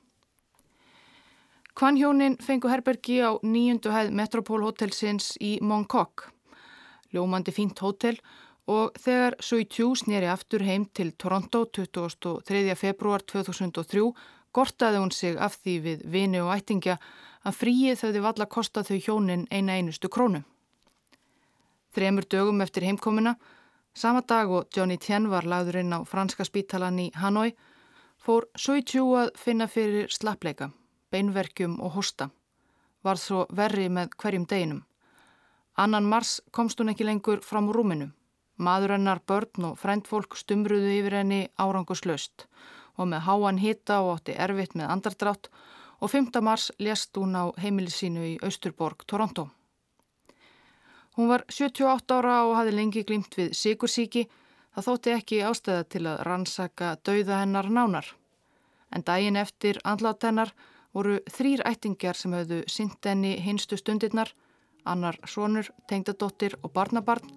Kvan 1.76 2.00
hjónin 2.00 2.40
fengu 2.40 2.72
herbergi 2.72 3.20
á 3.20 3.36
nýjundu 3.44 3.92
hæð 3.92 4.14
Metropol 4.16 4.64
hotelsins 4.64 5.34
í 5.44 5.58
Mongkok. 5.60 6.30
Ljómandi 7.12 7.52
fínt 7.52 7.82
hótel 7.84 8.16
og 8.16 8.45
og 8.66 8.96
þegar 8.98 9.36
Sui 9.40 9.66
Tjú 9.70 9.92
snýri 9.98 10.30
aftur 10.30 10.64
heim 10.66 10.88
til 10.94 11.12
Toronto 11.14 11.66
23. 11.66 12.76
februar 12.76 13.22
2003 13.22 14.10
gortaði 14.56 15.02
hún 15.02 15.12
sig 15.12 15.38
af 15.38 15.58
því 15.62 15.76
við 15.84 16.06
vini 16.10 16.42
og 16.42 16.54
ættingja 16.56 16.98
að 17.46 17.58
fríið 17.60 18.00
þau 18.00 18.10
þið 18.10 18.26
valla 18.26 18.48
kosta 18.50 18.84
þau 18.88 18.98
hjónin 18.98 19.46
eina 19.52 19.78
einustu 19.78 20.10
krónu. 20.10 20.42
Þremur 21.94 22.26
dögum 22.32 22.64
eftir 22.66 22.84
heimkomuna, 22.88 23.36
sama 23.94 24.22
dag 24.22 24.50
og 24.50 24.68
Johnny 24.76 24.98
Tien 24.98 25.30
var 25.30 25.46
lagður 25.46 25.80
inn 25.84 25.94
á 25.94 26.02
franska 26.04 26.44
spítalan 26.44 27.00
í 27.00 27.12
Hanoi, 27.16 27.54
fór 28.18 28.50
Sui 28.58 28.82
Tjú 28.82 29.14
að 29.20 29.32
finna 29.38 29.68
fyrir 29.68 30.10
slappleika, 30.10 30.72
beinverkjum 31.12 31.78
og 31.80 32.00
hosta. 32.00 32.32
Var 33.06 33.22
svo 33.22 33.46
verri 33.54 33.88
með 33.90 34.18
hverjum 34.18 34.50
deginum. 34.50 34.84
Annan 35.78 36.08
mars 36.10 36.40
komst 36.52 36.80
hún 36.80 36.90
ekki 36.90 37.06
lengur 37.06 37.44
fram 37.44 37.70
úr 37.70 37.78
rúminu. 37.84 38.10
Maðurennar, 38.58 39.20
börn 39.28 39.72
og 39.72 39.80
frendfólk 39.80 40.38
stumruðu 40.40 40.94
yfir 41.00 41.18
henni 41.20 41.42
áranguslaust 41.60 42.48
og 42.96 43.10
með 43.12 43.26
háan 43.28 43.60
hitta 43.60 44.00
og 44.06 44.14
átti 44.20 44.38
erfitt 44.40 44.78
með 44.80 44.94
andardrátt 44.94 45.50
og 46.00 46.12
5. 46.12 46.32
mars 46.42 46.72
lést 46.80 47.18
hún 47.18 47.36
á 47.36 47.52
heimilisínu 47.60 48.24
í 48.24 48.38
Austurborg, 48.44 49.04
Toronto. 49.08 49.50
Hún 51.16 51.28
var 51.32 51.44
78 51.50 52.16
ára 52.16 52.44
og 52.48 52.56
hafi 52.60 52.72
lengi 52.76 53.04
glimt 53.04 53.36
við 53.36 53.54
sigursíki, 53.56 54.28
Það 54.76 54.86
þótti 54.86 55.12
ekki 55.16 55.38
ástæða 55.48 55.84
til 55.88 56.02
að 56.12 56.22
rannsaka 56.28 56.88
dauða 57.08 57.38
hennar 57.40 57.70
nánar. 57.72 58.08
En 58.92 59.06
daginn 59.08 59.40
eftir 59.40 59.78
andlátt 59.88 60.26
hennar 60.28 60.52
voru 60.92 61.22
þrýr 61.32 61.64
ættingjar 61.70 62.20
sem 62.20 62.36
höfðu 62.36 62.58
synt 62.68 63.08
henni 63.08 63.38
hinstu 63.46 63.80
stundirnar, 63.80 64.34
annar 64.84 65.16
sonur, 65.32 65.70
tengdadóttir 65.88 66.58
og 66.62 66.74
barnabarn, 66.76 67.32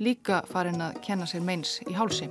líka 0.00 0.42
farin 0.50 0.82
að 0.82 1.00
kenna 1.04 1.26
sér 1.26 1.44
meins 1.46 1.78
í 1.86 1.96
hálsi. 1.96 2.30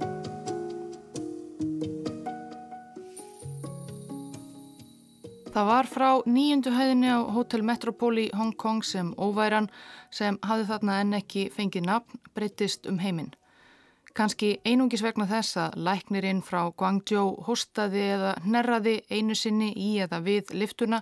Það 5.55 5.67
var 5.69 5.87
frá 5.87 6.09
nýjundu 6.27 6.71
hæðinni 6.75 7.13
á 7.15 7.23
Hotel 7.31 7.61
Metropol 7.63 8.17
í 8.19 8.27
Hong 8.35 8.57
Kong 8.59 8.83
sem 8.83 9.13
óværan 9.15 9.69
sem 10.11 10.35
hafði 10.43 10.65
þarna 10.67 10.97
enn 10.99 11.15
ekki 11.15 11.45
fengið 11.55 11.87
nafn 11.87 12.19
breytist 12.35 12.89
um 12.91 12.97
heiminn. 12.99 13.31
Kanski 14.15 14.49
einungis 14.67 15.01
vegna 15.03 15.25
þess 15.27 15.57
að 15.59 15.77
læknirinn 15.87 16.41
frá 16.43 16.61
Guangzhou 16.75 17.33
hostaði 17.47 18.03
eða 18.17 18.33
nerraði 18.43 18.97
einu 19.07 19.35
sinni 19.35 19.73
í 19.75 19.89
eða 20.03 20.19
við 20.23 20.51
liftuna, 20.55 21.01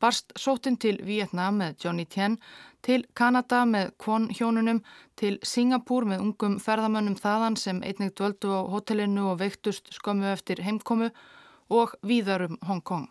barst 0.00 0.32
sótinn 0.40 0.78
til 0.80 0.98
Vietnam 1.04 1.60
með 1.60 1.84
Johnny 1.84 2.06
Tien, 2.08 2.38
til 2.82 3.04
Kanada 3.14 3.62
með 3.68 3.92
Kwon 4.00 4.28
hjónunum, 4.32 4.80
til 5.16 5.36
Singapúr 5.44 6.06
með 6.08 6.24
ungum 6.24 6.58
ferðamönnum 6.62 7.18
þaðan 7.20 7.58
sem 7.60 7.82
einnig 7.84 8.14
dvöldu 8.16 8.54
á 8.56 8.60
hotellinu 8.72 9.28
og 9.32 9.40
veiktust 9.42 9.92
skömmu 9.94 10.32
eftir 10.32 10.62
heimkomu 10.64 11.10
og 11.70 11.94
víðarum 12.02 12.56
Hong 12.66 12.82
Kong. 12.82 13.08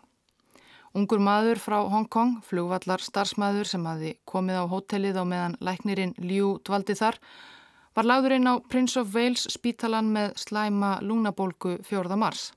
Ungur 0.90 1.22
maður 1.22 1.60
frá 1.62 1.78
Hong 1.86 2.08
Kong, 2.10 2.40
flugvallar 2.42 2.98
starfsmæður 2.98 3.68
sem 3.70 3.84
hafi 3.86 4.16
komið 4.26 4.58
á 4.58 4.64
hotellið 4.72 5.20
á 5.22 5.24
meðan 5.24 5.58
læknirinn 5.62 6.16
Liu 6.18 6.56
dvaldi 6.66 6.98
þar, 6.98 7.20
var 7.94 8.08
lagður 8.10 8.34
inn 8.34 8.50
á 8.50 8.54
Prince 8.66 8.98
of 8.98 9.14
Wales 9.14 9.46
spítalan 9.54 10.10
með 10.10 10.34
slæma 10.42 10.96
lúnabólgu 11.06 11.78
4. 11.86 12.18
mars. 12.18 12.50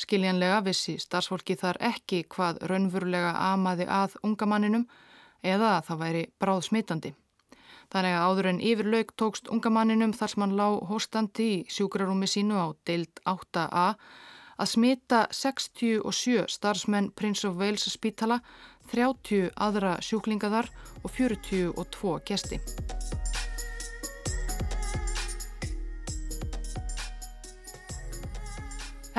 Skiljanlega 0.00 0.62
vissi 0.64 0.94
starfsfólki 1.00 1.58
þar 1.60 1.76
ekki 1.90 2.22
hvað 2.32 2.62
raunverulega 2.70 3.34
amaði 3.50 3.84
að 3.84 4.16
ungamanninum 4.24 4.86
eða 5.44 5.74
að 5.76 5.84
það 5.88 6.00
væri 6.04 6.22
bráð 6.40 6.62
smitandi. 6.68 7.12
Þannig 7.90 8.16
að 8.16 8.24
áður 8.30 8.48
en 8.52 8.60
yfirlaug 8.70 9.12
tókst 9.18 9.50
ungamanninum 9.52 10.12
þar 10.16 10.32
sem 10.32 10.44
hann 10.44 10.56
lág 10.56 10.76
hóstandi 10.88 11.48
í 11.52 11.62
sjúkrarúmi 11.74 12.28
sínu 12.30 12.56
á 12.56 12.66
deild 12.86 13.22
8a 13.28 13.86
að 14.60 14.72
smita 14.72 15.24
67 15.34 16.46
starfsmenn 16.54 17.10
Prince 17.16 17.48
of 17.48 17.58
Wales 17.60 17.88
spítala, 17.92 18.40
30 18.92 19.50
aðra 19.56 19.98
sjúklingaðar 20.04 20.70
og 21.02 21.10
42 21.16 22.20
gesti. 22.28 22.60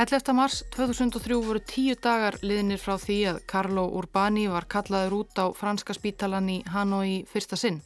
11. 0.01 0.33
mars 0.33 0.63
2003 0.73 1.35
voru 1.45 1.59
tíu 1.61 1.93
dagar 1.93 2.33
liðnir 2.41 2.79
frá 2.81 2.95
því 2.97 3.17
að 3.29 3.35
Carlo 3.51 3.83
Urbani 3.99 4.47
var 4.49 4.65
kallaður 4.65 5.13
út 5.19 5.37
á 5.37 5.45
franska 5.53 5.93
spítalan 5.93 6.47
í 6.49 6.55
Hanoi 6.73 7.19
fyrsta 7.29 7.59
sinn. 7.59 7.77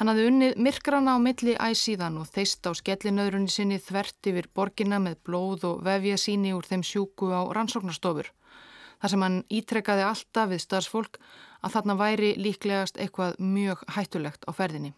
Hann 0.00 0.08
hafði 0.08 0.24
unnið 0.30 0.56
myrkrana 0.64 1.18
á 1.20 1.24
milli 1.26 1.58
æsíðan 1.60 2.16
og 2.22 2.32
þeist 2.32 2.64
á 2.64 2.72
skellinöðrunni 2.80 3.52
sinni 3.52 3.76
þvert 3.84 4.30
yfir 4.32 4.48
borgina 4.56 4.96
með 4.96 5.20
blóð 5.28 5.68
og 5.74 5.84
vefja 5.84 6.16
síni 6.24 6.56
úr 6.56 6.64
þeim 6.64 6.86
sjúku 6.88 7.28
á 7.36 7.52
rannsóknarstofur. 7.52 8.32
Þar 8.96 9.12
sem 9.12 9.28
hann 9.28 9.40
ítrekkaði 9.52 10.08
alltaf 10.08 10.52
við 10.56 10.64
starfsfólk 10.64 11.20
að 11.60 11.76
þarna 11.76 12.00
væri 12.00 12.32
líklegast 12.40 12.96
eitthvað 12.96 13.36
mjög 13.44 13.84
hættulegt 13.92 14.48
á 14.48 14.56
ferðinni. 14.56 14.96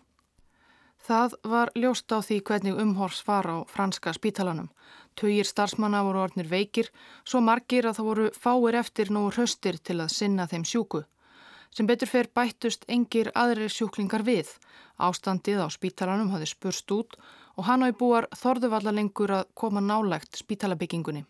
Það 1.07 1.35
var 1.47 1.71
ljóst 1.79 2.11
á 2.11 2.19
því 2.19 2.41
hvernig 2.47 2.79
umhors 2.83 3.21
var 3.27 3.47
á 3.47 3.57
franska 3.71 4.15
spítalanum. 4.17 4.71
Tugir 5.17 5.49
starfsmanna 5.49 6.03
voru 6.05 6.21
orðnir 6.27 6.49
veikir, 6.51 6.91
svo 7.25 7.41
margir 7.41 7.87
að 7.89 7.99
það 7.99 8.09
voru 8.11 8.31
fáir 8.37 8.77
eftir 8.83 9.11
nú 9.11 9.23
hraustir 9.31 9.79
til 9.81 10.03
að 10.05 10.13
sinna 10.13 10.45
þeim 10.51 10.65
sjúku. 10.69 11.05
Sem 11.73 11.89
betur 11.89 12.09
fer 12.09 12.29
bættust 12.37 12.85
engir 12.89 13.31
aðrir 13.35 13.73
sjúklingar 13.73 14.25
við. 14.25 14.51
Ástandið 15.01 15.63
á 15.65 15.69
spítalanum 15.73 16.33
hafði 16.35 16.51
spurst 16.53 16.93
út 16.93 17.17
og 17.57 17.65
hann 17.69 17.85
á 17.85 17.89
í 17.89 17.97
búar 17.97 18.29
þorðuvalla 18.37 18.93
lengur 18.93 19.33
að 19.39 19.49
koma 19.55 19.81
nálægt 19.81 20.37
spítalabyggingunni. 20.37 21.25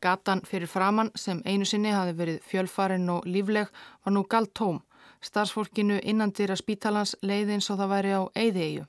Gatan 0.00 0.40
fyrir 0.48 0.70
framann 0.70 1.10
sem 1.14 1.42
einu 1.44 1.66
sinni 1.66 1.90
hafi 1.92 2.14
verið 2.16 2.38
fjölfarin 2.46 3.10
og 3.12 3.26
lífleg 3.26 3.68
var 4.04 4.14
nú 4.14 4.22
galt 4.24 4.54
tóm. 4.54 4.80
Starfsfólkinu 5.20 5.98
innandir 6.02 6.54
að 6.54 6.62
spítalans 6.62 7.16
leiði 7.22 7.58
eins 7.58 7.68
og 7.70 7.82
það 7.82 7.92
væri 7.94 8.14
á 8.16 8.22
eyðiegju. 8.34 8.86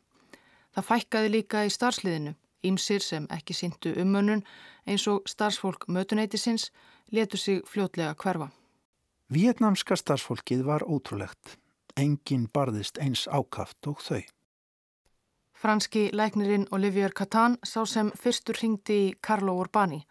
Það 0.72 0.88
fækkaði 0.88 1.34
líka 1.34 1.66
í 1.68 1.74
starfsliðinu. 1.74 2.36
Ímsir 2.64 3.02
sem 3.02 3.28
ekki 3.30 3.54
syndu 3.54 3.94
umönnun 4.02 4.44
eins 4.88 5.08
og 5.08 5.30
starfsfólk 5.30 5.88
mötuneytisins 5.88 6.72
letur 7.12 7.40
sig 7.40 7.62
fljótlega 7.66 8.16
hverfa. 8.16 8.50
Vietnamska 9.34 9.96
starfsfólkið 9.96 10.64
var 10.66 10.84
ótrúlegt. 10.84 11.58
Engin 11.98 12.48
barðist 12.54 12.98
eins 12.98 13.28
ákaft 13.28 13.88
og 13.88 14.02
þau. 14.02 14.22
Franski 15.62 16.10
læknirinn 16.14 16.68
Olivier 16.72 17.12
Catan 17.14 17.58
sá 17.64 17.86
sem 17.86 18.12
fyrstur 18.18 18.58
ringdi 18.62 18.96
í 19.08 19.14
Carlo 19.22 19.54
Urbani. 19.62 20.02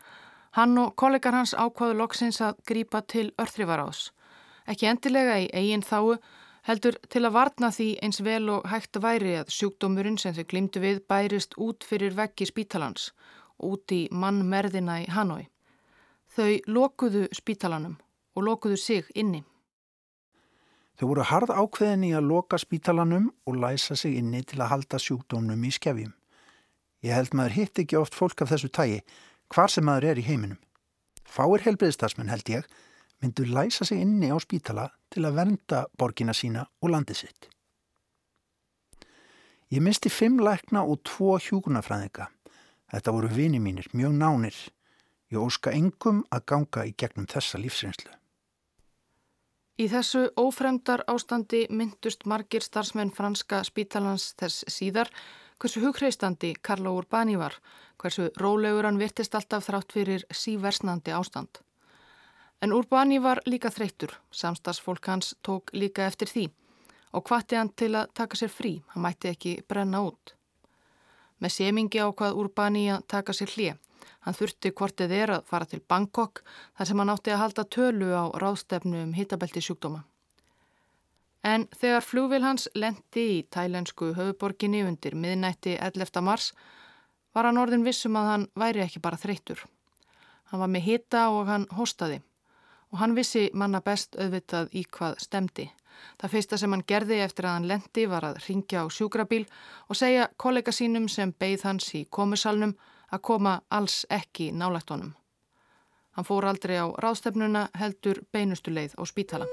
Hann 0.54 0.78
og 0.78 0.94
kollegar 0.96 1.34
hans 1.34 1.54
ákvaðu 1.54 1.96
loksins 1.98 2.40
að 2.40 2.60
grípa 2.66 3.00
til 3.02 3.32
örþrifaráðs. 3.38 4.10
Ekki 4.66 4.86
endilega 4.86 5.38
í 5.42 5.48
eigin 5.52 5.82
þáu 5.82 6.16
heldur 6.70 6.96
til 7.10 7.24
að 7.26 7.34
varna 7.34 7.70
því 7.74 7.88
eins 8.04 8.20
vel 8.24 8.48
og 8.54 8.66
hægt 8.70 8.98
væri 9.02 9.36
að 9.40 9.52
sjúkdómurinn 9.54 10.18
sem 10.20 10.34
þau 10.36 10.44
glimtu 10.52 10.82
við 10.82 11.02
bærist 11.10 11.56
út 11.58 11.86
fyrir 11.86 12.14
veggi 12.16 12.48
spítalans, 12.48 13.10
út 13.58 13.92
í 13.92 14.06
mannmerðina 14.10 15.00
í 15.02 15.08
Hanoi. 15.10 15.48
Þau 16.30 16.60
lokuðu 16.70 17.26
spítalanum 17.34 17.96
og 18.36 18.46
lokuðu 18.46 18.78
sig 18.78 19.10
inni. 19.14 19.42
Þau 21.00 21.06
voru 21.08 21.24
harð 21.26 21.50
ákveðin 21.56 22.06
í 22.10 22.12
að 22.12 22.28
loka 22.28 22.58
spítalanum 22.60 23.30
og 23.48 23.56
læsa 23.56 23.96
sig 23.96 24.18
inni 24.20 24.42
til 24.44 24.60
að 24.60 24.74
halda 24.74 25.00
sjúkdómnum 25.00 25.64
í 25.64 25.72
skefjum. 25.74 26.12
Ég 27.00 27.16
held 27.16 27.32
maður 27.34 27.56
hitt 27.56 27.80
ekki 27.80 27.96
oft 27.96 28.14
fólk 28.14 28.42
af 28.44 28.52
þessu 28.52 28.68
tægi, 28.68 29.00
hvar 29.48 29.72
sem 29.72 29.86
maður 29.88 30.10
er 30.10 30.20
í 30.20 30.26
heiminum. 30.26 30.60
Fáir 31.24 31.64
helbriðstasmenn 31.64 32.28
held 32.28 32.52
ég, 32.52 32.66
myndu 33.22 33.44
læsa 33.44 33.84
sig 33.84 34.00
inni 34.00 34.30
á 34.32 34.36
spítala 34.40 34.88
til 35.10 35.24
að 35.24 35.36
vernda 35.38 35.86
borgina 35.98 36.32
sína 36.32 36.66
og 36.82 36.90
landi 36.90 37.14
sitt. 37.14 37.48
Ég 39.70 39.82
misti 39.82 40.10
fimm 40.10 40.40
lækna 40.42 40.82
og 40.82 41.02
tvo 41.04 41.36
hjúkunafræðinga. 41.38 42.26
Þetta 42.90 43.12
voru 43.14 43.28
vini 43.28 43.60
mínir, 43.62 43.86
mjög 43.94 44.16
nánir. 44.18 44.56
Ég 45.30 45.38
óska 45.38 45.70
engum 45.70 46.24
að 46.30 46.46
ganga 46.46 46.86
í 46.86 46.94
gegnum 46.98 47.28
þessa 47.30 47.58
lífsreynslu. 47.62 48.10
Í 49.78 49.86
þessu 49.88 50.26
ófremdar 50.36 51.04
ástandi 51.08 51.62
myndust 51.70 52.26
margir 52.26 52.66
starfsmenn 52.66 53.14
franska 53.14 53.62
spítalans 53.64 54.34
þess 54.36 54.66
síðar 54.68 55.08
hversu 55.60 55.80
hugreistandi 55.84 56.54
Karlo 56.60 56.96
Urbani 56.98 57.38
var, 57.38 57.54
hversu 58.00 58.28
rólegur 58.40 58.88
hann 58.88 58.98
virtist 59.00 59.34
alltaf 59.38 59.68
þrátt 59.68 59.92
fyrir 59.92 60.26
síversnandi 60.32 61.14
ástand. 61.16 61.62
En 62.60 62.74
Urbani 62.76 63.16
var 63.22 63.38
líka 63.48 63.70
þreytur, 63.72 64.10
samstagsfólk 64.30 65.06
hans 65.08 65.30
tók 65.40 65.70
líka 65.72 66.04
eftir 66.04 66.28
því 66.28 66.50
og 67.16 67.24
hvati 67.26 67.56
hann 67.56 67.70
til 67.72 67.94
að 67.96 68.10
taka 68.14 68.36
sér 68.36 68.52
frí, 68.52 68.72
hann 68.92 69.02
mætti 69.02 69.30
ekki 69.32 69.54
brenna 69.68 70.02
út. 70.04 70.34
Með 71.40 71.54
semingi 71.54 72.02
á 72.04 72.12
hvað 72.12 72.36
Urbani 72.42 72.84
að 72.92 73.06
taka 73.08 73.32
sér 73.32 73.54
hlið, 73.54 73.80
hann 74.26 74.36
þurfti 74.36 74.74
hvortið 74.76 75.16
er 75.22 75.34
að 75.38 75.48
fara 75.48 75.70
til 75.72 75.80
Bangkok 75.80 76.44
þar 76.76 76.90
sem 76.90 77.02
hann 77.02 77.14
átti 77.16 77.32
að 77.32 77.42
halda 77.46 77.64
tölu 77.64 78.12
á 78.12 78.24
ráðstefnu 78.44 79.02
um 79.06 79.16
hitabelti 79.16 79.64
sjúkdóma. 79.64 80.04
En 81.42 81.64
þegar 81.72 82.04
flúvil 82.04 82.44
hans 82.44 82.68
lendi 82.76 83.28
í 83.40 83.42
tælensku 83.48 84.12
höfuborginni 84.20 84.84
undir 84.84 85.16
miðnætti 85.16 85.78
11. 85.80 86.20
mars 86.20 86.52
var 87.32 87.48
hann 87.48 87.58
orðin 87.58 87.88
vissum 87.88 88.20
að 88.20 88.34
hann 88.34 88.50
væri 88.54 88.84
ekki 88.84 89.00
bara 89.00 89.16
þreytur. 89.16 89.64
Hann 90.52 90.60
var 90.60 90.68
með 90.68 90.90
hita 90.90 91.30
og 91.32 91.48
hann 91.48 91.70
hostaði 91.72 92.20
og 92.92 92.98
hann 92.98 93.14
vissi 93.14 93.50
manna 93.54 93.80
best 93.80 94.16
auðvitað 94.18 94.74
í 94.74 94.84
hvað 94.90 95.18
stemdi. 95.22 95.70
Það 96.20 96.34
fyrsta 96.34 96.58
sem 96.58 96.72
hann 96.72 96.84
gerði 96.86 97.20
eftir 97.24 97.46
að 97.46 97.56
hann 97.58 97.68
lendi 97.68 98.06
var 98.08 98.26
að 98.30 98.40
ringja 98.46 98.84
á 98.84 98.86
sjúkrabíl 98.88 99.44
og 99.88 99.98
segja 100.00 100.28
kollega 100.36 100.72
sínum 100.72 101.08
sem 101.08 101.32
beigð 101.32 101.66
hans 101.68 101.90
í 101.94 102.04
komusalnum 102.10 102.76
að 103.10 103.24
koma 103.26 103.60
alls 103.68 104.04
ekki 104.10 104.50
nálægt 104.52 104.90
honum. 104.94 105.14
Hann 106.16 106.26
fór 106.26 106.48
aldrei 106.50 106.78
á 106.80 106.86
ráðstefnuna 106.90 107.68
heldur 107.78 108.24
beinustu 108.32 108.74
leið 108.74 108.96
á 108.98 109.02
spítala. 109.06 109.46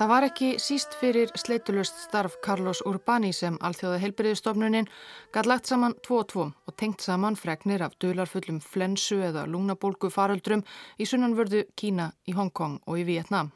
Það 0.00 0.08
var 0.08 0.24
ekki 0.24 0.46
síst 0.56 0.94
fyrir 0.96 1.28
sleitulust 1.36 1.98
starf 2.06 2.38
Carlos 2.40 2.78
Urbani 2.88 3.34
sem 3.36 3.58
alþjóða 3.60 3.98
heilbriðistofnunin 4.00 4.86
gæt 5.34 5.48
lagt 5.50 5.68
saman 5.68 5.92
2-2 6.06 6.46
og 6.46 6.76
tengt 6.80 7.04
saman 7.04 7.36
fregnir 7.36 7.84
af 7.84 7.98
dölarfullum 8.00 8.62
flensu 8.64 9.18
eða 9.28 9.44
lúnabólgu 9.44 10.08
faröldrum 10.08 10.64
í 10.96 11.04
sunnanvörðu 11.04 11.66
Kína, 11.76 12.14
í 12.24 12.32
Hongkong 12.32 12.80
og 12.88 12.96
í 12.96 13.04
Vietnam. 13.04 13.52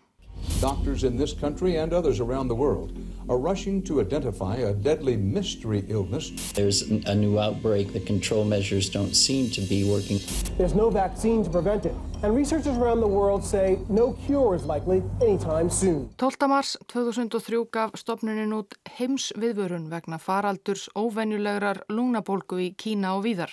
Doctors 0.60 1.08
in 1.08 1.16
this 1.16 1.32
country 1.32 1.78
and 1.80 1.94
others 1.94 2.20
around 2.20 2.52
the 2.52 2.60
world 2.60 2.92
are 3.28 3.38
rushing 3.38 3.82
to 3.82 4.00
identify 4.00 4.56
a 4.56 4.72
deadly 4.72 5.16
mystery 5.16 5.84
illness. 5.88 6.30
There's 6.52 6.82
a 6.82 7.14
new 7.14 7.38
outbreak. 7.38 7.92
The 7.92 8.00
control 8.00 8.44
measures 8.44 8.90
don't 8.90 9.14
seem 9.14 9.50
to 9.50 9.60
be 9.62 9.84
working. 9.84 10.20
There's 10.58 10.74
no 10.74 10.90
vaccine 10.90 11.44
to 11.44 11.50
prevent 11.50 11.86
it, 11.86 11.94
and 12.22 12.36
researchers 12.36 12.76
around 12.76 13.00
the 13.00 13.08
world 13.08 13.44
say 13.44 13.78
no 13.88 14.12
cure 14.26 14.54
is 14.54 14.64
likely 14.64 15.02
anytime 15.20 15.70
soon. 15.70 16.10
12. 16.18 16.48
mars 16.48 16.76
2003 16.86 17.64
gaf 17.72 17.96
stopnunin 17.96 18.52
út 18.52 18.76
heimsviðvörun 18.98 19.88
vegna 19.90 20.18
faraldurs 20.18 20.88
óvenjulegrar 20.94 21.84
lungnabólgu 21.88 22.60
í 22.60 22.70
Kína 22.76 23.16
og 23.16 23.24
víðar. 23.24 23.52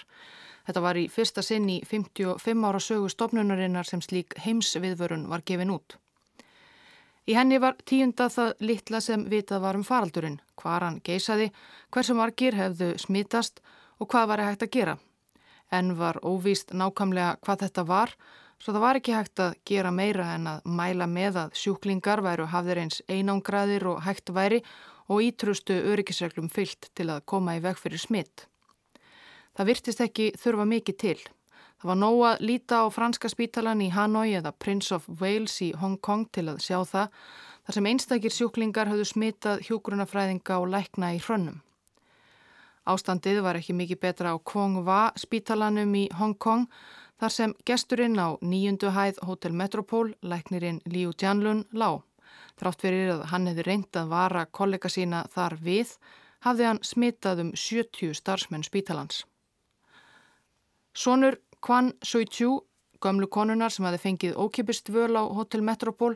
Þetta 0.67 0.83
var 0.85 0.99
í 0.99 1.07
fyrsta 1.09 1.41
sinn 1.41 1.65
í 1.73 1.79
55 1.87 2.67
ára 2.67 2.79
sögu 2.79 3.09
stopnunarinnar 3.09 3.87
sem 3.87 4.01
slík 4.03 4.37
heimsviðvörun 4.43 5.27
var 5.31 5.41
gefin 5.45 5.73
út. 5.73 6.00
Í 7.29 7.35
henni 7.37 7.59
var 7.61 7.77
tíunda 7.85 8.29
það 8.33 8.53
litla 8.65 9.01
sem 9.03 9.23
vitað 9.29 9.61
var 9.61 9.77
um 9.77 9.85
faraldurinn, 9.85 10.39
hvar 10.57 10.81
hann 10.81 11.01
geysaði, 11.05 11.51
hversu 11.93 12.15
margir 12.17 12.57
hefðu 12.57 12.95
smitast 12.97 13.61
og 14.01 14.09
hvað 14.09 14.29
var 14.31 14.45
hægt 14.47 14.65
að 14.65 14.73
gera. 14.75 14.95
En 15.71 15.93
var 15.99 16.17
óvíst 16.25 16.73
nákamlega 16.73 17.37
hvað 17.45 17.65
þetta 17.65 17.83
var, 17.87 18.15
svo 18.57 18.73
það 18.73 18.85
var 18.85 18.99
ekki 18.99 19.13
hægt 19.15 19.43
að 19.43 19.59
gera 19.69 19.91
meira 19.93 20.31
en 20.35 20.49
að 20.49 20.65
mæla 20.65 21.07
með 21.07 21.37
að 21.43 21.59
sjúklingar 21.61 22.23
væru 22.25 22.49
hafðir 22.49 22.81
eins 22.83 23.03
einangraðir 23.07 23.85
og 23.93 24.01
hægt 24.07 24.33
væri 24.33 24.63
og 25.11 25.21
ítrustu 25.21 25.77
öryggisreglum 25.93 26.49
fyllt 26.49 26.89
til 26.97 27.09
að 27.13 27.25
koma 27.29 27.55
í 27.57 27.61
veg 27.61 27.77
fyrir 27.77 28.01
smitt. 28.01 28.47
Það 29.57 29.69
virtist 29.69 30.01
ekki 30.01 30.31
þurfa 30.41 30.65
mikið 30.73 30.97
til. 30.97 31.17
Það 31.81 31.89
var 31.89 31.97
nóg 31.97 32.19
að 32.29 32.41
líta 32.45 32.79
á 32.85 32.93
franska 32.93 33.29
spítalan 33.31 33.79
í 33.81 33.87
Hanoi 33.89 34.35
eða 34.37 34.51
Prince 34.53 34.93
of 34.93 35.07
Wales 35.17 35.55
í 35.65 35.71
Hong 35.81 35.95
Kong 35.97 36.27
til 36.29 36.43
að 36.51 36.59
sjá 36.61 36.77
það, 36.85 37.15
þar 37.65 37.77
sem 37.77 37.89
einstakir 37.89 38.35
sjúklingar 38.35 38.91
hafðu 38.91 39.07
smitað 39.09 39.63
hjógrunafræðinga 39.65 40.59
og 40.61 40.69
lækna 40.75 41.09
í 41.17 41.23
hrönnum. 41.25 41.57
Ástandið 42.85 43.41
var 43.41 43.57
ekki 43.57 43.73
mikið 43.73 44.01
betra 44.05 44.33
á 44.33 44.37
Kwong 44.37 44.83
Wa 44.85 45.09
spítalanum 45.17 45.97
í 45.97 46.05
Hong 46.21 46.37
Kong, 46.37 46.69
þar 47.17 47.37
sem 47.39 47.57
gesturinn 47.65 48.21
á 48.21 48.37
nýjundu 48.45 48.93
hæð 48.93 49.25
Hotel 49.25 49.57
Metropol, 49.57 50.13
læknirinn 50.21 50.83
Liu 50.85 51.17
Jianlun, 51.17 51.65
lág. 51.73 52.03
Þrátt 52.61 52.81
fyrir 52.85 53.15
að 53.17 53.29
hann 53.33 53.49
hefði 53.49 53.65
reynd 53.65 53.97
að 53.97 54.13
vara 54.13 54.45
kollega 54.45 54.89
sína 54.89 55.25
þar 55.33 55.57
við, 55.57 55.97
hafði 56.45 56.69
hann 56.69 56.85
smitað 56.85 57.47
um 57.47 57.55
70 57.57 58.13
starfsmenn 58.21 58.69
spítalans. 58.69 59.25
Sónur 60.93 61.41
Kwan 61.61 61.93
Sui-Chu, 62.03 62.59
gömlu 63.01 63.27
konunar 63.27 63.69
sem 63.69 63.85
hafi 63.85 63.99
fengið 64.01 64.37
ókipist 64.41 64.89
völ 64.89 65.13
á 65.13 65.23
Hotel 65.29 65.61
Metropol, 65.61 66.15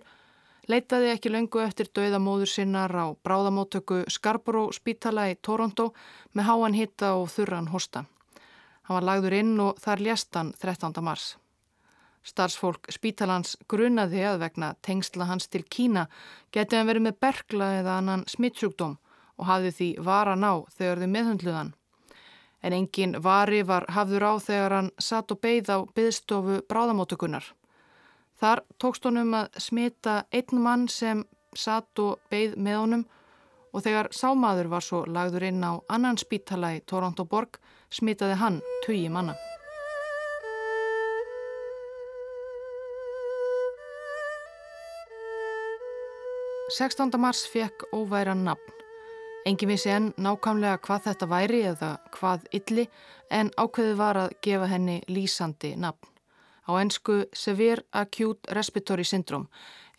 leitaði 0.65 1.11
ekki 1.13 1.29
löngu 1.29 1.61
eftir 1.61 1.91
dauðamóður 1.93 2.49
sinnar 2.49 2.89
á 2.89 3.13
bráðamótöku 3.21 3.99
Scarborough 4.09 4.73
spítala 4.73 5.27
í 5.29 5.37
Toronto 5.37 5.91
með 6.33 6.49
háan 6.49 6.77
hitta 6.77 7.13
og 7.19 7.29
þurran 7.29 7.69
hosta. 7.69 8.07
Hann 8.89 8.97
var 8.97 9.05
lagður 9.11 9.37
inn 9.37 9.53
og 9.61 9.77
þar 9.85 10.01
lést 10.07 10.33
hann 10.33 10.51
13. 10.57 10.97
mars. 11.05 11.35
Starsfólk 12.25 12.89
spítalans 12.89 13.53
grunaði 13.69 14.25
að 14.25 14.41
vegna 14.47 14.73
tengsla 14.81 15.29
hans 15.29 15.45
til 15.45 15.61
Kína 15.61 16.07
getið 16.49 16.79
hann 16.79 16.89
verið 16.89 17.05
með 17.05 17.19
bergla 17.21 17.71
eða 17.83 17.99
annan 18.01 18.25
smittsjúkdóm 18.33 18.97
og 19.37 19.45
hafði 19.45 19.77
því 19.77 19.89
varan 20.09 20.41
á 20.41 20.53
þegar 20.73 21.05
þau 21.05 21.11
meðhundluðan 21.13 21.75
en 22.65 22.73
engin 22.73 23.13
vari 23.21 23.61
var 23.67 23.85
hafður 23.93 24.25
á 24.25 24.33
þegar 24.41 24.75
hann 24.79 24.91
satt 24.97 25.31
og 25.31 25.41
beigð 25.43 25.69
á 25.69 25.77
byðstofu 25.95 26.63
bráðamótökunar. 26.69 27.45
Þar 28.41 28.63
tókst 28.81 29.05
honum 29.05 29.35
að 29.37 29.59
smita 29.61 30.23
einn 30.33 30.63
mann 30.63 30.87
sem 30.91 31.23
satt 31.55 32.01
og 32.01 32.19
beigð 32.31 32.57
með 32.57 32.79
honum 32.81 33.05
og 33.75 33.83
þegar 33.85 34.09
sámaður 34.15 34.71
var 34.71 34.83
svo 34.83 35.03
lagður 35.05 35.49
inn 35.49 35.63
á 35.63 35.77
annan 35.91 36.17
spítala 36.17 36.73
í 36.75 36.81
Toronto 36.87 37.25
borg 37.27 37.59
smitaði 37.93 38.39
hann 38.39 38.61
tugi 38.85 39.11
manna. 39.11 39.35
Sextánda 46.75 47.19
mars 47.21 47.45
fekk 47.45 47.85
óværan 47.93 48.41
nafn. 48.43 48.84
Engin 49.45 49.69
vissi 49.69 49.91
enn 49.93 50.07
nákvæmlega 50.17 50.79
hvað 50.81 51.03
þetta 51.05 51.25
væri 51.29 51.57
eða 51.69 51.89
hvað 52.15 52.45
illi 52.57 52.85
en 53.29 53.51
ákveðið 53.53 53.97
var 53.99 54.17
að 54.17 54.31
gefa 54.41 54.69
henni 54.71 54.95
lýsandi 55.05 55.75
nafn. 55.77 56.09
Á 56.65 56.71
ennsku 56.81 57.17
Severe 57.29 57.83
Acute 57.93 58.55
Respiratory 58.57 59.05
Syndrome 59.05 59.45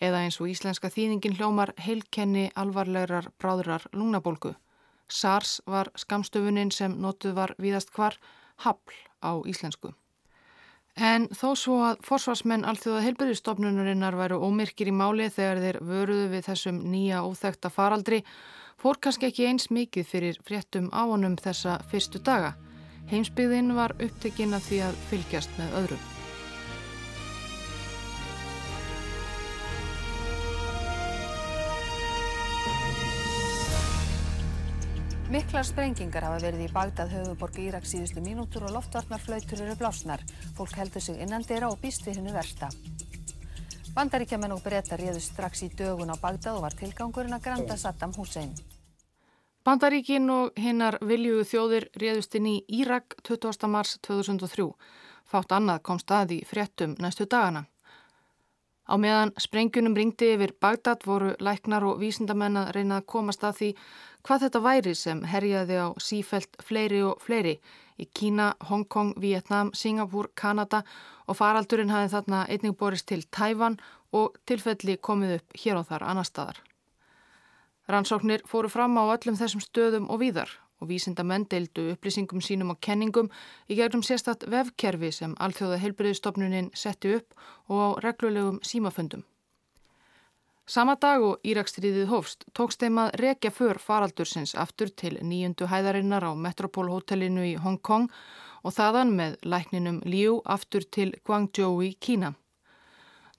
eða 0.02 0.24
eins 0.24 0.40
og 0.40 0.50
íslenska 0.50 0.90
þýðingin 0.90 1.36
hljómar 1.38 1.72
heilkenni 1.78 2.48
alvarlegar 2.58 3.30
bráðurar 3.38 3.86
lungnabólgu. 3.92 4.56
SARS 5.06 5.60
var 5.66 5.92
skamstöfunin 5.94 6.74
sem 6.74 6.98
notuð 6.98 7.38
var 7.38 7.54
víðast 7.62 7.94
hvar 7.94 8.18
hafl 8.66 8.98
á 9.22 9.38
íslensku. 9.46 9.94
En 10.96 11.28
þó 11.28 11.54
svo 11.54 11.78
að 11.86 12.02
forsvarsmenn 12.02 12.66
allþjóða 12.66 13.04
heilbyrðistofnunarinnar 13.04 14.16
væru 14.18 14.42
ómyrkir 14.42 14.90
í 14.90 14.96
máli 14.96 15.30
þegar 15.30 15.62
þeir 15.62 15.80
vöruðu 15.86 16.28
við 16.34 16.46
þessum 16.50 16.78
nýja 16.90 17.22
óþekta 17.22 17.70
faraldri 17.70 18.24
fór 18.86 19.00
kannski 19.02 19.26
ekki 19.26 19.48
eins 19.48 19.64
mikið 19.74 20.04
fyrir 20.06 20.36
fréttum 20.46 20.84
á 20.94 21.02
honum 21.10 21.32
þessa 21.42 21.80
fyrstu 21.90 22.20
daga. 22.22 22.52
Heimsbyðin 23.10 23.72
var 23.74 23.96
upptekinn 23.98 24.54
af 24.54 24.62
því 24.68 24.76
að 24.86 25.00
fylgjast 25.08 25.56
með 25.58 25.72
öðrum. 25.80 26.04
Miklar 35.34 35.66
sprengingar 35.66 36.28
hafa 36.28 36.38
verið 36.46 36.68
í 36.68 36.70
Bagdad 36.70 37.10
höfuborg 37.10 37.58
Írak 37.64 37.90
síðustu 37.90 38.22
mínútur 38.22 38.68
og 38.68 38.76
loftvarnarflautur 38.76 39.64
eru 39.66 39.74
blásnar. 39.82 40.22
Fólk 40.54 40.78
heldur 40.78 41.02
sig 41.02 41.18
innan 41.26 41.42
dyrra 41.42 41.72
og 41.74 41.82
býst 41.82 42.06
við 42.06 42.20
hennu 42.20 42.38
versta. 42.38 42.70
Bandaríkjaman 43.98 44.54
og 44.54 44.62
breyta 44.62 44.94
réðust 44.94 45.34
strax 45.34 45.66
í 45.66 45.72
dögun 45.74 46.14
á 46.14 46.22
Bagdad 46.22 46.54
og 46.54 46.68
var 46.68 46.78
tilgangurinn 46.78 47.34
að 47.34 47.46
granda 47.50 47.82
Saddam 47.82 48.14
Hussein. 48.14 48.54
Bandaríkin 49.66 50.30
og 50.30 50.52
hinnar 50.62 50.94
viljuðu 51.02 51.44
þjóðir 51.50 51.84
réðust 51.98 52.36
inn 52.38 52.44
í 52.46 52.58
Írak 52.70 53.16
20. 53.26 53.66
mars 53.66 53.96
2003. 54.06 54.66
Fátt 55.26 55.54
annað 55.56 55.80
kom 55.88 55.98
stað 55.98 56.34
í 56.36 56.44
fréttum 56.46 56.92
næstu 57.02 57.26
dagana. 57.26 57.64
Á 58.86 58.94
meðan 58.94 59.32
sprengjunum 59.42 59.96
ringdi 59.98 60.28
yfir 60.36 60.52
Bagdad 60.62 61.02
voru 61.02 61.32
læknar 61.42 61.82
og 61.82 61.98
vísindamenn 61.98 62.60
að 62.60 62.70
reyna 62.76 63.00
að 63.00 63.08
komast 63.10 63.42
að 63.42 63.58
því 63.58 63.72
hvað 64.22 64.44
þetta 64.44 64.62
væri 64.68 64.94
sem 64.94 65.24
herjaði 65.32 65.80
á 65.82 65.88
sífelt 65.98 66.62
fleiri 66.62 67.02
og 67.08 67.18
fleiri 67.26 67.56
í 67.98 68.06
Kína, 68.06 68.52
Hongkong, 68.70 69.16
Vietnam, 69.18 69.74
Singapúr, 69.74 70.30
Kanada 70.38 70.84
og 71.26 71.40
faraldurinn 71.42 71.90
hafði 71.90 72.14
þarna 72.14 72.46
einning 72.46 72.78
borist 72.78 73.10
til 73.10 73.26
Tæfan 73.34 73.80
og 74.14 74.38
tilfelli 74.46 75.00
komið 75.02 75.40
upp 75.40 75.60
hér 75.64 75.82
og 75.82 75.90
þar 75.90 76.06
annar 76.06 76.30
staðar. 76.30 76.65
Rannsóknir 77.88 78.42
fóru 78.50 78.68
fram 78.68 78.98
á 78.98 79.06
öllum 79.14 79.36
þessum 79.38 79.62
stöðum 79.62 80.08
og 80.10 80.22
víðar 80.24 80.50
og 80.80 80.90
vísindamenn 80.90 81.46
deildu 81.48 81.92
upplýsingum 81.94 82.42
sínum 82.42 82.72
og 82.74 82.80
kenningum 82.82 83.30
í 83.70 83.78
gegnum 83.78 84.02
sérstatt 84.04 84.44
vefkerfi 84.50 85.12
sem 85.14 85.36
Alþjóða 85.38 85.78
heilbriðistofnunin 85.84 86.72
setti 86.74 87.14
upp 87.20 87.36
og 87.70 87.78
á 87.80 87.88
reglulegum 88.04 88.58
símafundum. 88.62 89.22
Sama 90.66 90.96
dag 90.98 91.22
og 91.22 91.44
Írakstriðið 91.46 92.08
hófst 92.10 92.42
tókst 92.58 92.80
þeim 92.82 92.98
að 92.98 93.12
rekja 93.20 93.52
för 93.54 93.78
faraldursins 93.78 94.56
aftur 94.58 94.90
til 94.90 95.14
nýjundu 95.22 95.68
hæðarinnar 95.70 96.26
á 96.26 96.34
Metropolhotellinu 96.34 97.44
í 97.46 97.54
Hong 97.62 97.78
Kong 97.78 98.10
og 98.66 98.74
þaðan 98.74 99.14
með 99.14 99.38
lækninum 99.46 100.02
Liu 100.02 100.40
aftur 100.42 100.82
til 100.82 101.12
Guangzhou 101.22 101.78
í 101.86 101.92
Kína. 102.02 102.34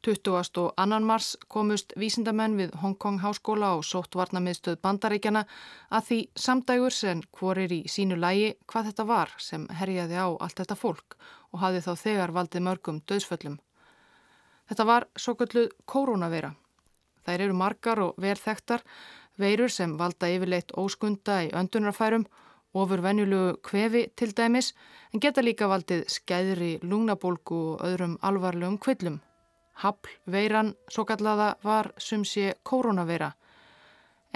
20. 0.05 0.61
og 0.61 0.73
annan 0.77 1.03
mars 1.03 1.35
komust 1.49 1.93
vísindamenn 1.97 2.55
við 2.59 2.75
Hong 2.81 2.95
Kong 3.01 3.19
háskóla 3.19 3.73
og 3.75 3.83
sóttvarnamiðstöð 3.83 4.77
bandaríkjana 4.81 5.43
að 5.89 6.05
því 6.09 6.19
samdægur 6.45 6.93
sem 6.93 7.21
hvorir 7.37 7.73
í 7.73 7.81
sínu 7.89 8.15
lægi 8.15 8.53
hvað 8.67 8.91
þetta 8.91 9.05
var 9.09 9.33
sem 9.37 9.67
herjaði 9.79 10.15
á 10.21 10.27
allt 10.29 10.61
þetta 10.61 10.77
fólk 10.77 11.17
og 11.51 11.59
hafði 11.63 11.83
þá 11.87 11.91
þegar 12.03 12.35
valdið 12.37 12.65
mörgum 12.69 13.01
döðsföllum. 13.09 13.59
Þetta 14.69 14.85
var 14.85 15.07
svo 15.17 15.35
gölluð 15.39 15.69
koronavera. 15.85 16.53
Þær 17.25 17.43
eru 17.47 17.55
margar 17.59 17.99
og 18.03 18.19
verþektar, 18.21 18.83
veirur 19.37 19.71
sem 19.71 19.97
valda 19.99 20.29
yfirleitt 20.31 20.75
óskunda 20.77 21.41
í 21.47 21.53
öndunarfærum 21.55 22.27
ofur 22.77 23.01
venjulegu 23.01 23.57
kvefi 23.63 24.07
til 24.15 24.33
dæmis 24.37 24.73
en 25.13 25.23
geta 25.23 25.41
líka 25.41 25.67
valdið 25.71 26.05
skæðri 26.11 26.77
lungnabólgu 26.83 27.61
og 27.73 27.87
öðrum 27.87 28.19
alvarlegum 28.21 28.77
kvillum. 28.77 29.21
Haflveiran, 29.83 30.73
svo 30.89 31.05
kallaða, 31.05 31.55
var 31.63 31.91
sum 32.01 32.23
sé 32.25 32.53
koronaveira 32.63 33.33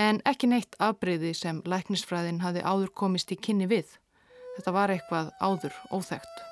en 0.02 0.22
ekki 0.28 0.50
neitt 0.50 0.78
afbreyði 0.80 1.34
sem 1.38 1.62
læknisfræðin 1.74 2.42
hafi 2.46 2.64
áður 2.64 2.94
komist 3.02 3.32
í 3.34 3.38
kynni 3.38 3.68
við. 3.70 3.98
Þetta 4.56 4.74
var 4.76 4.94
eitthvað 4.94 5.34
áður 5.42 5.76
óþægt. 5.92 6.51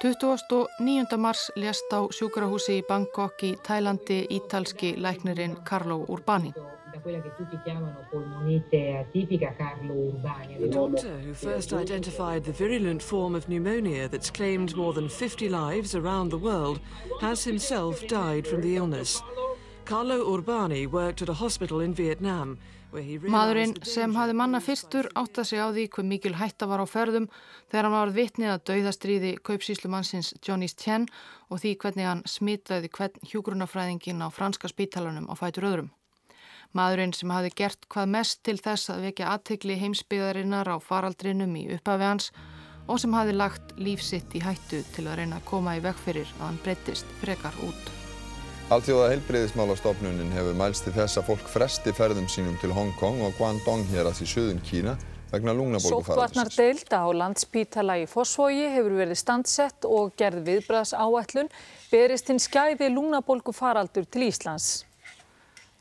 29. 0.00 1.16
mars 1.18 1.50
lést 1.54 1.92
á 1.92 2.08
sjúkrahúsi 2.08 2.80
í 2.80 2.84
Bangkok 2.88 3.42
í 3.44 3.52
Tælandi 3.60 4.24
ítalski 4.32 4.96
læknirinn 4.96 5.60
Carlo 5.62 6.08
Urbani. 6.08 6.52
The 10.58 10.68
doctor 10.72 11.14
who 11.20 11.34
first 11.34 11.72
identified 11.72 12.44
the 12.44 12.52
virulent 12.52 13.02
form 13.02 13.34
of 13.34 13.48
pneumonia 13.48 14.08
that's 14.08 14.30
claimed 14.30 14.74
more 14.74 14.94
than 14.94 15.08
50 15.08 15.48
lives 15.50 15.94
around 15.94 16.30
the 16.30 16.40
world 16.48 16.80
has 17.20 17.44
himself 17.44 18.00
died 18.08 18.46
from 18.46 18.62
the 18.62 18.76
illness. 18.76 19.22
Carlo 19.84 20.24
Urbani 20.32 20.86
worked 20.86 21.20
at 21.20 21.28
a 21.28 21.34
hospital 21.44 21.80
in 21.80 21.92
Vietnam 21.92 22.56
Maðurinn 22.90 23.76
sem 23.86 24.14
hafi 24.18 24.34
manna 24.34 24.58
fyrstur 24.62 25.06
átt 25.14 25.38
að 25.38 25.46
segja 25.52 25.68
á 25.68 25.74
því 25.74 25.84
hver 25.94 26.06
mikil 26.10 26.32
hætta 26.40 26.66
var 26.66 26.82
á 26.82 26.86
ferðum 26.90 27.28
þegar 27.70 27.86
hann 27.86 27.94
var 27.94 28.12
vitnið 28.16 28.50
að 28.54 28.64
dauðastriði 28.70 29.30
kaupsíslumannsins 29.46 30.32
Johnny 30.42 30.66
Tjen 30.74 31.06
og 31.48 31.62
því 31.62 31.76
hvernig 31.84 32.08
hann 32.08 32.24
smitaði 32.26 32.90
hvern 32.96 33.30
hjúgrunafræðingin 33.30 34.26
á 34.26 34.28
franska 34.34 34.70
spítalanum 34.72 35.30
á 35.30 35.34
fætur 35.38 35.68
öðrum. 35.70 35.92
Maðurinn 36.74 37.14
sem 37.14 37.30
hafi 37.30 37.54
gert 37.62 37.86
hvað 37.90 38.12
mest 38.16 38.42
til 38.46 38.58
þess 38.58 38.90
að 38.90 39.06
vekja 39.08 39.30
aðtegli 39.36 39.78
heimsbyðarinnar 39.78 40.70
á 40.70 40.76
faraldrinum 40.82 41.54
í 41.58 41.66
upphafi 41.76 42.06
hans 42.10 42.30
og 42.90 42.98
sem 42.98 43.14
hafi 43.14 43.34
lagt 43.38 43.74
lífsitt 43.78 44.34
í 44.34 44.42
hættu 44.42 44.82
til 44.94 45.06
að 45.06 45.22
reyna 45.22 45.38
að 45.38 45.48
koma 45.50 45.78
í 45.78 45.82
vegferir 45.86 46.30
að 46.40 46.46
hann 46.48 46.62
breyttist 46.64 47.18
frekar 47.22 47.58
út. 47.66 47.99
Alþjóða 48.70 49.08
heilbreyðismálastofnunin 49.10 50.28
hefur 50.30 50.54
mælst 50.54 50.84
til 50.86 50.92
þess 50.94 51.18
að 51.18 51.24
fólk 51.26 51.48
fresti 51.50 51.90
ferðum 51.90 52.28
sínum 52.30 52.54
til 52.62 52.70
Hong 52.70 52.92
Kong 53.00 53.16
og 53.26 53.32
Guangdong 53.34 53.80
hér 53.90 54.06
að 54.06 54.20
því 54.20 54.26
söðun 54.30 54.60
Kína 54.62 54.92
vegna 55.32 55.54
lungnabólgufarðarsins. 55.58 56.52
Sóttvarnardeilda 56.54 57.00
á 57.02 57.08
landspítala 57.18 57.96
í 57.98 58.04
Fossvogi 58.06 58.68
hefur 58.70 58.94
verið 59.00 59.18
standsett 59.18 59.88
og 59.90 60.14
gerð 60.14 60.46
viðbræðs 60.46 60.94
áætlun 60.94 61.50
berist 61.90 62.30
hinn 62.30 62.38
skæði 62.38 62.92
lungnabólgufaraldur 62.94 64.06
til 64.06 64.28
Íslands. 64.28 64.68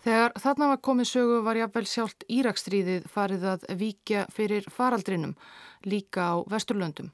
Þegar 0.02 0.34
þarna 0.42 0.72
var 0.74 0.82
komið 0.90 1.12
sögu 1.12 1.40
var 1.46 1.62
jáfnvel 1.62 1.86
sjálft 1.94 2.26
Írakstríðið 2.26 3.06
farið 3.14 3.48
að 3.54 3.70
víkja 3.78 4.26
fyrir 4.34 4.66
faraldrinum 4.74 5.38
líka 5.86 6.32
á 6.34 6.42
Vesturlöndum 6.50 7.14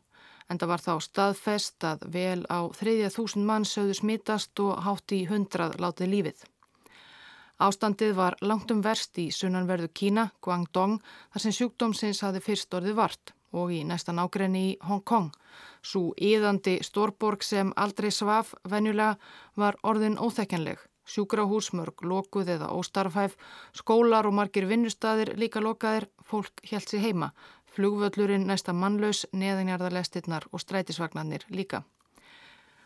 en 0.49 0.60
það 0.62 0.71
var 0.71 0.84
þá 0.84 0.93
staðfest 1.01 1.88
að 1.88 2.03
vel 2.13 2.41
á 2.51 2.60
þriðja 2.77 3.13
þúsund 3.15 3.47
mann 3.49 3.65
sögðu 3.65 3.95
smittast 3.99 4.60
og 4.62 4.84
hátt 4.86 5.15
í 5.15 5.23
hundrað 5.29 5.79
látið 5.81 6.12
lífið. 6.13 6.43
Ástandið 7.65 8.17
var 8.17 8.36
langt 8.43 8.71
um 8.73 8.81
verst 8.84 9.15
í 9.17 9.29
sunnanverðu 9.31 9.88
Kína, 9.95 10.27
Guangdong, 10.43 10.99
þar 11.31 11.43
sem 11.43 11.55
sjúkdómsins 11.55 12.19
hafi 12.25 12.43
fyrst 12.43 12.73
orðið 12.75 12.97
vart 12.99 13.31
og 13.55 13.71
í 13.71 13.86
næstan 13.88 14.19
ágrenni 14.19 14.63
í 14.73 14.73
Hong 14.84 15.05
Kong. 15.08 15.29
Svo 15.79 16.12
íðandi 16.19 16.81
stórborg 16.84 17.45
sem 17.47 17.71
aldrei 17.79 18.12
svaf 18.12 18.51
venjulega 18.67 19.15
var 19.55 19.79
orðin 19.88 20.19
óþekjanleg. 20.19 20.81
Sjúkrahúsmörg, 21.05 22.01
lokuð 22.01 22.49
eða 22.58 22.71
óstarfhæf, 22.73 23.38
skólar 23.77 24.25
og 24.27 24.34
margir 24.34 24.65
vinnustadir 24.67 25.36
líka 25.38 25.62
lokaðir, 25.62 26.10
fólk 26.25 26.63
held 26.65 26.89
sér 26.89 27.05
heima 27.05 27.29
flugvöllurinn 27.75 28.47
næsta 28.47 28.73
mannlaus, 28.73 29.25
neðinjarðarlestirnar 29.33 30.47
og 30.51 30.63
strætisvagnarnir 30.63 31.45
líka. 31.49 31.83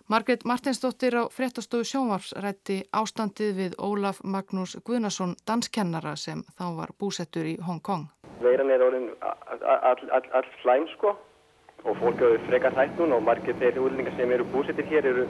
Margret 0.10 0.41
Martinsdóttir 0.45 1.13
á 1.13 1.30
fréttastofu 1.30 1.86
sjónvarpsrætti 1.86 2.80
ástandið 2.97 3.52
við 3.60 3.73
Ólaf 3.78 4.23
Magnús 4.23 4.71
Guðnason 4.82 5.36
danskennara 5.45 6.15
sem 6.17 6.41
þá 6.58 6.63
var 6.80 6.93
búsettur 6.97 7.45
í 7.45 7.60
Hong 7.62 7.82
Kong. 7.86 8.08
Veiran 8.41 8.71
er 8.73 8.82
orðin 8.82 9.12
all, 9.21 9.99
all, 10.10 10.25
all 10.34 10.49
slæm 10.63 10.88
sko 10.95 11.13
og 11.86 11.99
fólk 12.02 12.23
hefur 12.23 12.41
frekar 12.47 12.73
hætt 12.80 12.97
núna 12.97 13.19
og 13.19 13.28
margir 13.28 13.60
þeir 13.62 13.78
úrlingar 13.84 14.15
sem 14.17 14.34
eru 14.34 14.47
búsettir 14.49 14.89
hér 14.89 15.12
eru 15.12 15.28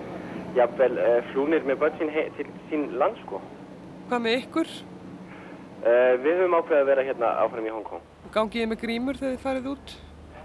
jafnvel 0.56 0.96
uh, 0.96 1.20
flúnir 1.34 1.68
með 1.68 1.82
börn 1.84 2.00
sín 2.00 2.14
til 2.38 2.48
sín 2.72 2.88
land 3.02 3.20
sko. 3.26 3.42
Hvað 4.08 4.24
með 4.30 4.38
ykkur? 4.46 4.72
Uh, 5.84 6.16
við 6.24 6.40
höfum 6.40 6.58
ákveðið 6.62 6.82
að 6.86 6.90
vera 6.94 7.06
hérna 7.10 7.36
áfram 7.44 7.68
í 7.68 7.76
Hong 7.76 7.86
Kong. 7.92 8.09
Gangið 8.34 8.62
þið 8.62 8.70
með 8.70 8.82
grímur 8.84 9.18
þegar 9.18 9.36
þið 9.36 9.44
farið 9.44 9.70
út? 9.72 9.94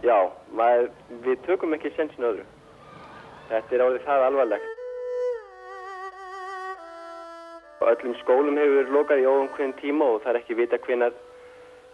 Já, 0.04 0.18
maður, 0.56 0.87
við 1.24 1.42
tökum 1.44 1.74
ekki 1.76 1.92
sensin 1.96 2.26
öðru. 2.28 2.46
Þetta 3.50 3.76
er 3.76 3.84
árið 3.84 4.06
það 4.06 4.24
alvarlegt. 4.28 4.70
Öllum 7.84 8.14
skólum 8.22 8.56
hefur 8.56 8.78
verið 8.78 8.94
lokað 8.96 9.20
í 9.20 9.26
óum 9.28 9.48
hvern 9.56 9.74
tíma 9.76 10.06
og 10.14 10.22
það 10.24 10.30
er 10.30 10.38
ekki 10.40 10.56
vita 10.56 10.78
hvenar, 10.87 11.16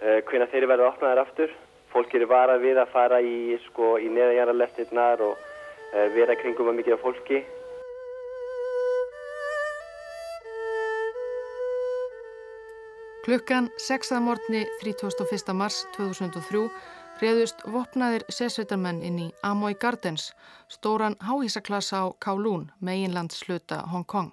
uh, 0.03 0.19
hvenar 0.29 0.51
þeirri 0.53 0.69
verður 0.71 0.91
opnaðar 0.93 1.23
aftur. 1.25 1.55
Fólk 1.91 2.15
eru 2.15 2.29
varað 2.31 2.63
við 2.63 2.79
að 2.79 2.93
fara 2.93 3.19
í, 3.19 3.57
sko, 3.67 3.97
í 3.99 4.07
neðanjarralestirnar 4.15 5.25
og 5.27 5.35
uh, 5.35 6.07
vera 6.15 6.39
kringum 6.39 6.71
að 6.71 6.79
mikið 6.79 6.97
af 6.99 7.03
fólki. 7.09 7.43
Klukkan 13.25 13.71
6. 13.77 14.11
morgni 14.21 14.67
31. 14.83 15.53
mars 15.53 15.87
2003 15.97 16.71
reðust 17.21 17.61
vopnaðir 17.69 18.23
sérsveitarmenn 18.33 19.03
inn 19.05 19.19
í 19.21 19.27
Amoy 19.45 19.77
Gardens, 19.77 20.31
stóran 20.73 21.19
háísaklassa 21.21 22.01
á 22.01 22.17
Kowloon, 22.25 22.71
meginlandsluta 22.81 23.83
Hong 23.93 24.07
Kong. 24.09 24.33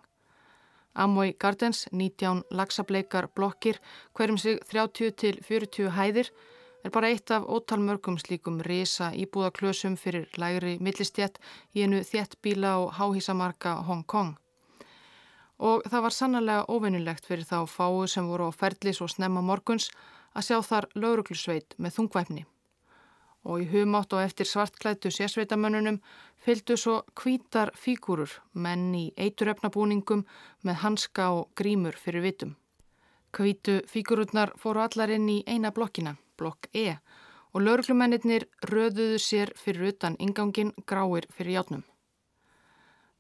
Amoy 0.95 1.36
Gardens, 1.36 1.84
19 1.91 2.45
lagsableikar 2.50 3.28
blokkir, 3.36 3.82
hverjum 4.15 4.39
sig 4.39 4.63
30 4.71 5.12
til 5.19 5.43
40 5.43 5.91
hæðir, 6.00 6.32
er 6.84 6.89
bara 6.95 7.12
eitt 7.12 7.32
af 7.32 7.43
ótalmörgum 7.43 8.15
slíkum 8.23 8.63
risa 8.63 9.12
íbúðaklösum 9.12 10.00
fyrir 10.00 10.32
lægri 10.39 10.78
millistjett 10.80 11.43
í 11.76 11.84
enu 11.84 12.06
þjettbíla 12.08 12.78
og 12.86 12.93
háhísamarka 13.02 13.82
Hong 13.84 14.08
Kong 14.08 14.38
og 15.58 15.88
það 15.89 16.04
var 16.06 16.13
sannlega 16.13 16.65
óvinnilegt 16.70 17.26
fyrir 17.26 17.46
þá 17.46 17.65
fáu 17.70 18.06
sem 18.08 18.28
voru 18.30 18.50
á 18.50 18.54
ferlis 18.54 19.02
og 19.02 19.10
snemma 19.10 19.41
morguns 19.41 19.89
að 20.38 20.50
sjá 20.50 20.62
þar 20.62 20.88
lauruglusveit 20.96 21.76
með 21.78 21.98
þungvæfni. 21.98 22.46
Og 23.48 23.63
í 23.63 23.67
humátt 23.72 24.13
og 24.13 24.22
eftir 24.22 24.48
svartklættu 24.50 25.10
sérsveitamönnunum 25.13 26.02
fylgdu 26.43 26.76
svo 26.78 27.02
kvítar 27.15 27.72
fígúrur, 27.76 28.30
menn 28.54 28.93
í 28.96 29.06
eituröfnabúningum 29.17 30.26
með 30.67 30.82
hanska 30.84 31.30
og 31.32 31.50
grímur 31.56 31.96
fyrir 31.96 32.26
vitum. 32.26 32.56
Kvítu 33.32 33.82
fígúrurnar 33.88 34.54
fóru 34.60 34.84
allar 34.84 35.13
inn 35.15 35.30
í 35.30 35.43
eina 35.48 35.72
blokkina, 35.72 36.17
blokk 36.38 36.70
E, 36.76 36.98
og 37.54 37.63
lauruglumennir 37.63 38.48
röðuðu 38.67 39.22
sér 39.22 39.54
fyrir 39.56 39.93
utan 39.93 40.17
ingangin 40.20 40.74
gráir 40.86 41.26
fyrir 41.32 41.58
játnum. 41.58 41.86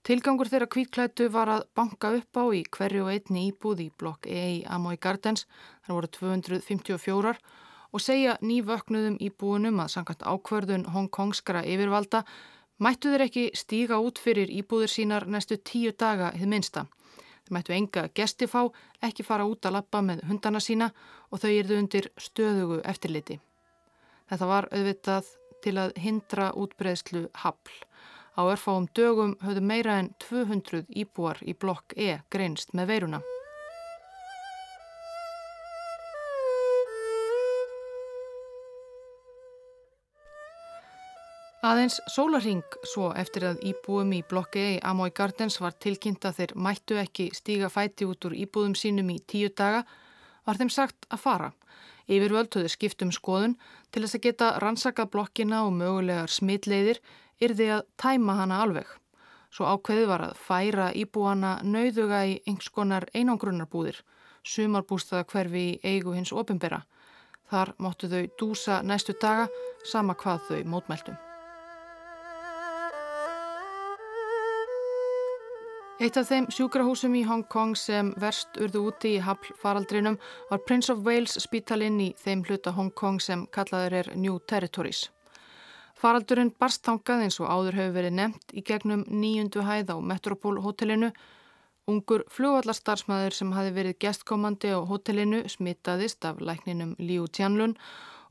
Tilgangur 0.07 0.47
þeirra 0.47 0.69
kvítklættu 0.71 1.25
var 1.27 1.49
að 1.51 1.63
banka 1.75 2.13
upp 2.15 2.37
á 2.39 2.47
í 2.55 2.61
hverju 2.71 3.01
og 3.03 3.09
einni 3.11 3.41
íbúð 3.49 3.81
í 3.83 3.87
blokk 3.91 4.29
E 4.31 4.43
í 4.53 4.59
Amoy 4.71 4.95
Gardens, 5.03 5.43
þar 5.83 5.97
voru 5.97 6.09
254 6.15 7.33
og 7.91 8.03
segja 8.05 8.37
nývöknuðum 8.39 9.17
íbúinum 9.27 9.81
að 9.83 9.91
sangat 9.97 10.23
ákverðun 10.23 10.85
hongkongskara 10.93 11.65
yfirvalda 11.67 12.21
mættu 12.79 13.11
þeir 13.11 13.25
ekki 13.25 13.43
stíga 13.51 13.99
út 13.99 14.21
fyrir 14.23 14.47
íbúðir 14.61 14.93
sínar 14.93 15.27
næstu 15.27 15.59
tíu 15.59 15.91
daga 15.91 16.31
hið 16.39 16.53
minsta. 16.55 16.85
Þeir 17.43 17.57
mættu 17.57 17.75
enga 17.75 18.05
gesti 18.15 18.47
fá, 18.47 18.61
ekki 19.03 19.27
fara 19.27 19.43
út 19.43 19.67
að 19.67 19.75
lappa 19.81 19.99
með 19.99 20.23
hundana 20.31 20.63
sína 20.63 20.87
og 21.33 21.43
þau 21.43 21.51
erðu 21.51 21.81
undir 21.81 22.07
stöðugu 22.15 22.79
eftirliti. 22.87 23.41
Þetta 24.31 24.51
var 24.55 24.71
auðvitað 24.71 25.35
til 25.67 25.77
að 25.83 25.99
hindra 25.99 26.53
útbreðslu 26.55 27.27
hafl. 27.43 27.86
Á 28.37 28.41
örfáum 28.45 28.85
dögum 28.93 29.33
höfðu 29.41 29.63
meira 29.65 29.97
en 29.97 30.11
200 30.21 30.85
íbúar 30.93 31.41
í 31.41 31.57
blokk 31.57 31.97
E 31.97 32.19
greinst 32.29 32.75
með 32.77 32.93
veiruna. 32.93 33.21
Aðeins 41.65 41.97
sólarhing 42.13 42.61
svo 42.85 43.09
eftir 43.17 43.47
að 43.49 43.63
íbúum 43.65 44.13
í 44.13 44.21
blokk 44.29 44.55
E 44.61 44.67
Amoy 44.85 45.09
Gardens 45.09 45.57
var 45.59 45.73
tilkynnt 45.73 46.29
að 46.29 46.37
þeir 46.37 46.53
mættu 46.55 46.99
ekki 47.01 47.31
stíga 47.33 47.71
fæti 47.73 48.05
út 48.05 48.29
úr 48.29 48.37
íbúðum 48.37 48.77
sínum 48.77 49.09
í 49.09 49.17
tíu 49.25 49.49
daga 49.49 49.81
var 50.45 50.61
þeim 50.61 50.69
sagt 50.69 51.09
að 51.09 51.23
fara. 51.25 51.49
Yfirvöld 52.07 52.53
höfðu 52.53 52.69
skiptum 52.71 53.09
skoðun 53.11 53.57
til 53.91 54.05
þess 54.05 54.19
að 54.19 54.27
geta 54.29 54.51
rannsaka 54.61 55.07
blokkina 55.11 55.65
og 55.65 55.73
mögulegar 55.81 56.31
smitleiðir 56.31 57.01
yrði 57.43 57.69
að 57.77 57.85
tæma 58.01 58.37
hana 58.41 58.61
alveg. 58.63 58.87
Svo 59.53 59.65
ákveði 59.65 60.07
var 60.09 60.25
að 60.27 60.39
færa 60.47 60.87
íbúana 60.93 61.57
nauðuga 61.63 62.23
í 62.27 62.39
einhvers 62.45 62.71
konar 62.73 63.07
einangrunnarbúðir, 63.13 64.01
sumarbústaða 64.43 65.27
hverfi 65.31 65.63
í 65.69 65.79
eigu 65.83 66.15
hins 66.17 66.33
opimbera. 66.35 66.83
Þar 67.47 67.73
móttu 67.79 68.09
þau 68.11 68.25
dúsa 68.39 68.81
næstu 68.83 69.15
daga 69.21 69.47
sama 69.87 70.17
hvað 70.19 70.43
þau 70.49 70.59
mótmæltum. 70.67 71.17
Eitt 75.97 76.17
af 76.19 76.27
þeim 76.29 76.45
sjúkrahúsum 76.53 77.15
í 77.17 77.23
Hong 77.25 77.47
Kong 77.49 77.73
sem 77.73 78.11
verst 78.21 78.59
urðu 78.61 78.83
úti 78.91 79.15
í 79.15 79.21
haflfaraldrinum 79.25 80.19
var 80.51 80.61
Prince 80.67 80.93
of 80.93 81.01
Wales 81.07 81.39
spítalinn 81.41 81.97
í 82.03 82.11
þeim 82.21 82.43
hluta 82.45 82.75
Hong 82.77 82.93
Kong 82.93 83.17
sem 83.17 83.47
kallaður 83.49 83.95
er 84.03 84.11
New 84.13 84.37
Territories. 84.45 85.07
Faraldurinn 85.97 86.51
barst 86.61 86.83
þangað 86.85 87.23
eins 87.25 87.39
og 87.41 87.49
áður 87.49 87.79
hefur 87.79 87.95
verið 87.95 88.13
nefnt 88.19 88.53
í 88.53 88.61
gegnum 88.65 89.01
nýjundu 89.09 89.63
hæð 89.65 89.93
á 89.93 89.97
Metropol 89.97 90.59
hotellinu. 90.61 91.09
Ungur 91.89 92.25
flugvallarstarfsmæður 92.35 93.33
sem 93.33 93.53
hafi 93.55 93.71
verið 93.73 93.97
gestkomandi 94.03 94.75
á 94.75 94.79
hotellinu 94.85 95.41
smitaðist 95.49 96.27
af 96.29 96.41
lækninum 96.43 96.93
Liu 96.99 97.25
Tianlun 97.31 97.77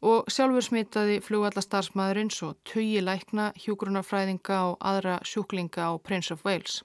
og 0.06 0.28
sjálfur 0.30 0.62
smitaði 0.62 1.18
flugvallarstarfsmæðurinn 1.26 2.30
svo 2.30 2.52
tugi 2.68 3.00
lækna, 3.02 3.50
hjúgrunarfræðinga 3.58 4.58
og 4.70 4.76
aðra 4.80 5.18
sjúklinga 5.24 5.88
á 5.90 5.92
Prince 5.98 6.36
of 6.36 6.44
Wales. 6.46 6.82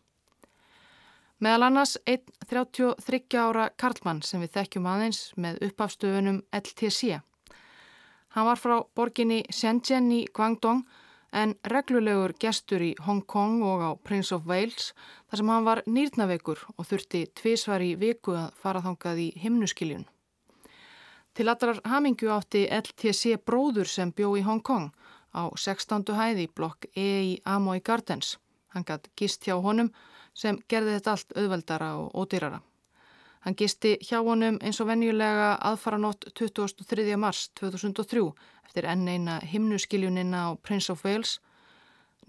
Meðal 1.41 1.67
annars 1.67 1.98
einn 2.06 2.26
33 2.50 3.38
ára 3.38 3.70
Karlmann 3.78 4.22
sem 4.26 4.41
við 4.41 4.56
þekkjum 4.58 4.89
aðeins 4.89 5.22
með 5.38 5.62
uppafstöfunum 5.67 6.41
LTC. 6.54 7.20
Hann 8.32 8.48
var 8.48 8.60
frá 8.60 8.78
borginni 8.96 9.41
Shenzhen 9.52 10.08
í 10.15 10.22
Guangdong 10.32 10.86
en 11.36 11.54
reglulegur 11.67 12.34
gestur 12.39 12.84
í 12.84 12.94
Hong 13.06 13.26
Kong 13.28 13.60
og 13.67 13.84
á 13.84 13.91
Prince 14.08 14.36
of 14.36 14.48
Wales 14.48 14.91
þar 15.28 15.41
sem 15.41 15.52
hann 15.52 15.67
var 15.67 15.84
nýrnaveikur 15.88 16.63
og 16.78 16.88
þurfti 16.88 17.26
tvísvar 17.36 17.84
í 17.84 17.94
viku 18.00 18.36
að 18.39 18.56
fara 18.63 18.84
þangað 18.86 19.20
í 19.26 19.28
himnuskiljun. 19.44 20.08
Til 21.36 21.48
allrar 21.48 21.84
hamingju 21.88 22.32
átti 22.32 22.65
LTC 22.67 23.38
bróður 23.48 23.88
sem 23.88 24.15
bjó 24.15 24.34
í 24.39 24.48
Hong 24.48 24.63
Kong 24.63 24.91
á 25.36 25.52
16. 25.56 26.08
hæði 26.15 26.48
blokk 26.56 26.88
E 26.96 27.10
í 27.36 27.38
Amoy 27.44 27.80
Gardens. 27.80 28.38
Hann 28.72 28.88
gætt 28.88 29.12
gist 29.15 29.44
hjá 29.44 29.60
honum 29.60 29.91
sem 30.34 30.60
gerði 30.72 30.98
þetta 30.98 31.15
allt 31.15 31.36
auðveldara 31.36 31.96
og 32.00 32.15
ódýrara. 32.15 32.60
Hann 33.42 33.56
gisti 33.58 33.96
hjá 34.06 34.20
honum 34.22 34.60
eins 34.62 34.78
og 34.84 34.90
venjulega 34.92 35.56
aðfaranótt 35.66 36.28
23. 36.38 37.16
mars 37.18 37.48
2003 37.58 38.22
eftir 38.68 38.86
enn 38.86 39.08
eina 39.10 39.40
himnuskiljunina 39.54 40.44
á 40.46 40.50
Prince 40.62 40.94
of 40.94 41.02
Wales 41.06 41.40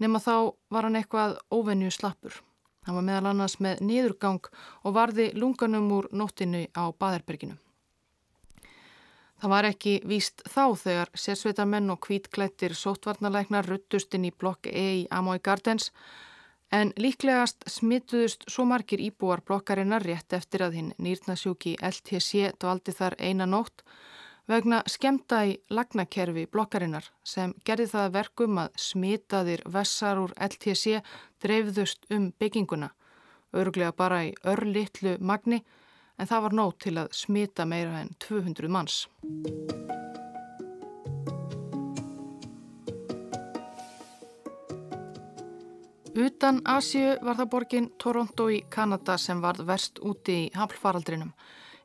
nema 0.01 0.19
þá 0.19 0.55
var 0.73 0.87
hann 0.87 0.97
eitthvað 0.97 1.37
óvenju 1.53 1.91
slappur. 1.93 2.39
Hann 2.83 2.97
var 2.97 3.05
meðal 3.05 3.29
annars 3.29 3.59
með 3.61 3.83
niðurgang 3.85 4.49
og 4.83 4.95
varði 4.97 5.29
lunganum 5.37 5.91
úr 5.99 6.09
nóttinu 6.11 6.65
á 6.73 6.89
Baðerberginu. 6.91 7.59
Það 9.43 9.51
var 9.51 9.67
ekki 9.67 9.93
víst 10.07 10.41
þá 10.49 10.65
þegar 10.79 11.09
sérsveitamenn 11.19 11.93
og 11.93 12.01
kvítklættir 12.07 12.73
sótvarnalæknar 12.79 13.67
ruttust 13.69 14.15
inn 14.15 14.25
í 14.29 14.31
blokk 14.31 14.69
E 14.71 14.85
í 15.03 15.07
Amoy 15.11 15.41
Gardens 15.43 15.91
En 16.73 16.89
líklegast 16.97 17.67
smituðust 17.69 18.47
svo 18.49 18.63
margir 18.65 19.01
íbúar 19.03 19.43
blokkarinnar 19.45 20.01
rétt 20.07 20.33
eftir 20.33 20.63
að 20.65 20.79
hinn 20.79 20.89
nýrnasjúki 20.97 21.75
LTC 21.77 22.55
dvaldi 22.57 22.95
þar 22.97 23.15
eina 23.19 23.45
nótt 23.45 23.83
vegna 24.49 24.81
skemta 24.89 25.43
í 25.45 25.53
lagnakerfi 25.69 26.47
blokkarinnar 26.51 27.11
sem 27.23 27.53
gerði 27.67 27.87
það 27.93 28.11
verkum 28.17 28.59
að 28.63 28.81
smitaðir 28.87 29.63
vessar 29.75 30.19
úr 30.23 30.33
LTC 30.49 30.99
dreifðust 31.45 32.09
um 32.09 32.31
bygginguna, 32.41 32.89
öruglega 33.53 33.93
bara 33.93 34.23
í 34.25 34.33
örlittlu 34.43 35.19
magni 35.21 35.61
en 36.17 36.29
það 36.29 36.47
var 36.47 36.57
nótt 36.57 36.79
til 36.87 36.97
að 36.97 37.13
smita 37.13 37.69
meira 37.69 38.01
en 38.01 38.15
200 38.17 38.73
manns. 38.73 39.03
Utan 46.13 46.61
Asju 46.69 47.15
var 47.25 47.39
það 47.39 47.47
borgin 47.49 47.85
Toronto 47.97 48.45
í 48.53 48.59
Kanada 48.69 49.15
sem 49.17 49.39
varð 49.41 49.63
verst 49.65 49.97
úti 49.97 50.35
í 50.43 50.51
haflfaraldrinum. 50.53 51.31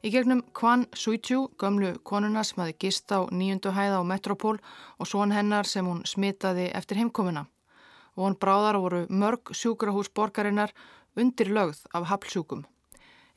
Í 0.05 0.11
gegnum 0.13 0.43
Kwan 0.53 0.85
Suichu, 0.93 1.47
gömlu 1.57 1.95
konuna 2.05 2.43
sem 2.45 2.61
hafi 2.61 2.75
gist 2.85 3.09
á 3.09 3.25
nýjundu 3.33 3.73
hæða 3.73 3.99
á 3.99 4.05
Metropol 4.05 4.61
og 4.99 5.09
svon 5.09 5.33
hennar 5.33 5.65
sem 5.65 5.89
hún 5.89 6.05
smitaði 6.05 6.69
eftir 6.77 7.01
heimkomuna. 7.01 7.47
Hann 8.21 8.37
bráðar 8.37 8.77
voru 8.85 9.07
mörg 9.09 9.55
sjúkrahús 9.57 10.13
borgarinnar 10.13 10.77
undir 11.17 11.49
lögð 11.49 11.87
af 11.97 12.11
haflsjúkum. 12.13 12.67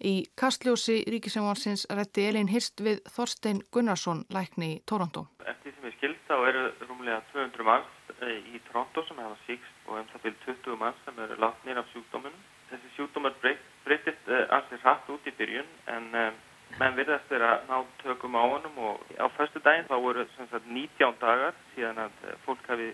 Í 0.01 0.27
kastljósi 0.35 1.05
ríkisjónvarsins 1.07 1.85
rætti 1.87 2.27
Elin 2.27 2.51
Hirst 2.51 2.81
við 2.83 2.99
Þorstein 3.15 3.61
Gunnarsson 3.71 4.25
lækni 4.33 4.73
í 4.75 4.79
Toronto. 4.83 5.29
Eftir 5.45 5.71
sem 5.77 5.87
ég 5.87 5.97
skild 5.99 6.19
þá 6.27 6.35
eru 6.49 6.63
rúmlega 6.89 7.21
200 7.31 7.67
manns 7.67 7.85
eh, 7.87 8.00
í 8.29 8.59
Toronto 8.67 9.03
sem 9.07 9.17
hafa 9.17 9.37
síkst 9.47 9.87
og 9.87 9.97
um 9.97 10.07
það 10.11 10.23
byrju 10.25 10.39
20 10.45 10.77
mann 10.77 10.97
sem 11.05 11.19
eru 11.23 11.37
látnir 11.41 11.79
af 11.81 11.89
sjúkdóminum. 11.93 12.43
Þessi 12.69 12.91
sjúkdómar 12.95 13.33
breytist 13.41 14.29
eh, 14.29 14.45
allir 14.57 14.81
hratt 14.83 15.09
út 15.09 15.27
í 15.27 15.33
byrjun 15.39 15.71
en 15.95 16.07
um, 16.21 16.37
menn 16.79 16.97
virðast 16.99 17.27
þeirra 17.31 17.51
ná 17.69 17.81
tökum 18.03 18.37
á 18.37 18.43
honum 18.45 18.77
og 18.77 19.01
á 19.17 19.25
förstu 19.37 19.59
daginn 19.65 19.89
þá 19.89 19.97
voru 20.05 20.27
sagt, 20.37 20.69
19 20.69 21.17
dagar 21.19 21.57
síðan 21.73 22.03
að 22.05 22.21
fólk 22.45 22.69
hafi, 22.69 22.91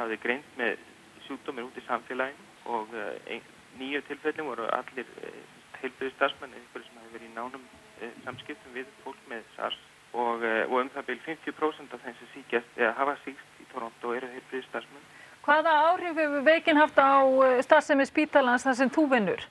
hafi 0.00 0.20
greint 0.26 0.58
með 0.58 0.82
sjúkdómir 1.28 1.70
út 1.70 1.78
í 1.78 1.86
samfélaginu 1.86 2.74
og 2.74 2.92
nýju 3.78 4.02
tilfellin 4.08 4.50
voru 4.50 4.68
allir 4.74 5.08
heilbyrðu 5.80 6.12
starfsmenn 6.16 6.58
einhverju 6.58 6.88
sem 6.88 7.00
hafi 7.00 7.16
verið 7.16 7.30
í 7.30 7.34
nánum 7.38 7.64
samskiptum 8.26 8.76
við 8.76 8.92
fólk 9.04 9.26
með 9.30 9.46
SARS 9.56 9.80
og, 10.12 10.44
og 10.44 10.78
um 10.82 10.92
það 10.94 11.10
byrju 11.10 11.26
50% 11.30 11.96
af 11.96 12.04
þeim 12.04 12.16
sem 12.20 12.32
síkjast 12.34 12.80
eða 12.80 12.94
hafa 13.00 13.16
síkst 13.24 13.53
Toronto 13.74 14.14
eru 14.14 14.30
heilbyrðu 14.30 14.66
starfsmenn 14.70 15.12
Hvaða 15.44 15.72
áhrif 15.90 16.16
hefur 16.16 16.44
veikin 16.44 16.78
haft 16.80 16.96
á 16.96 17.20
eh, 17.20 17.58
starfsemi 17.66 18.06
spítalans 18.08 18.64
þar 18.64 18.76
sem 18.78 18.90
þú 18.92 19.02
vinnur? 19.10 19.42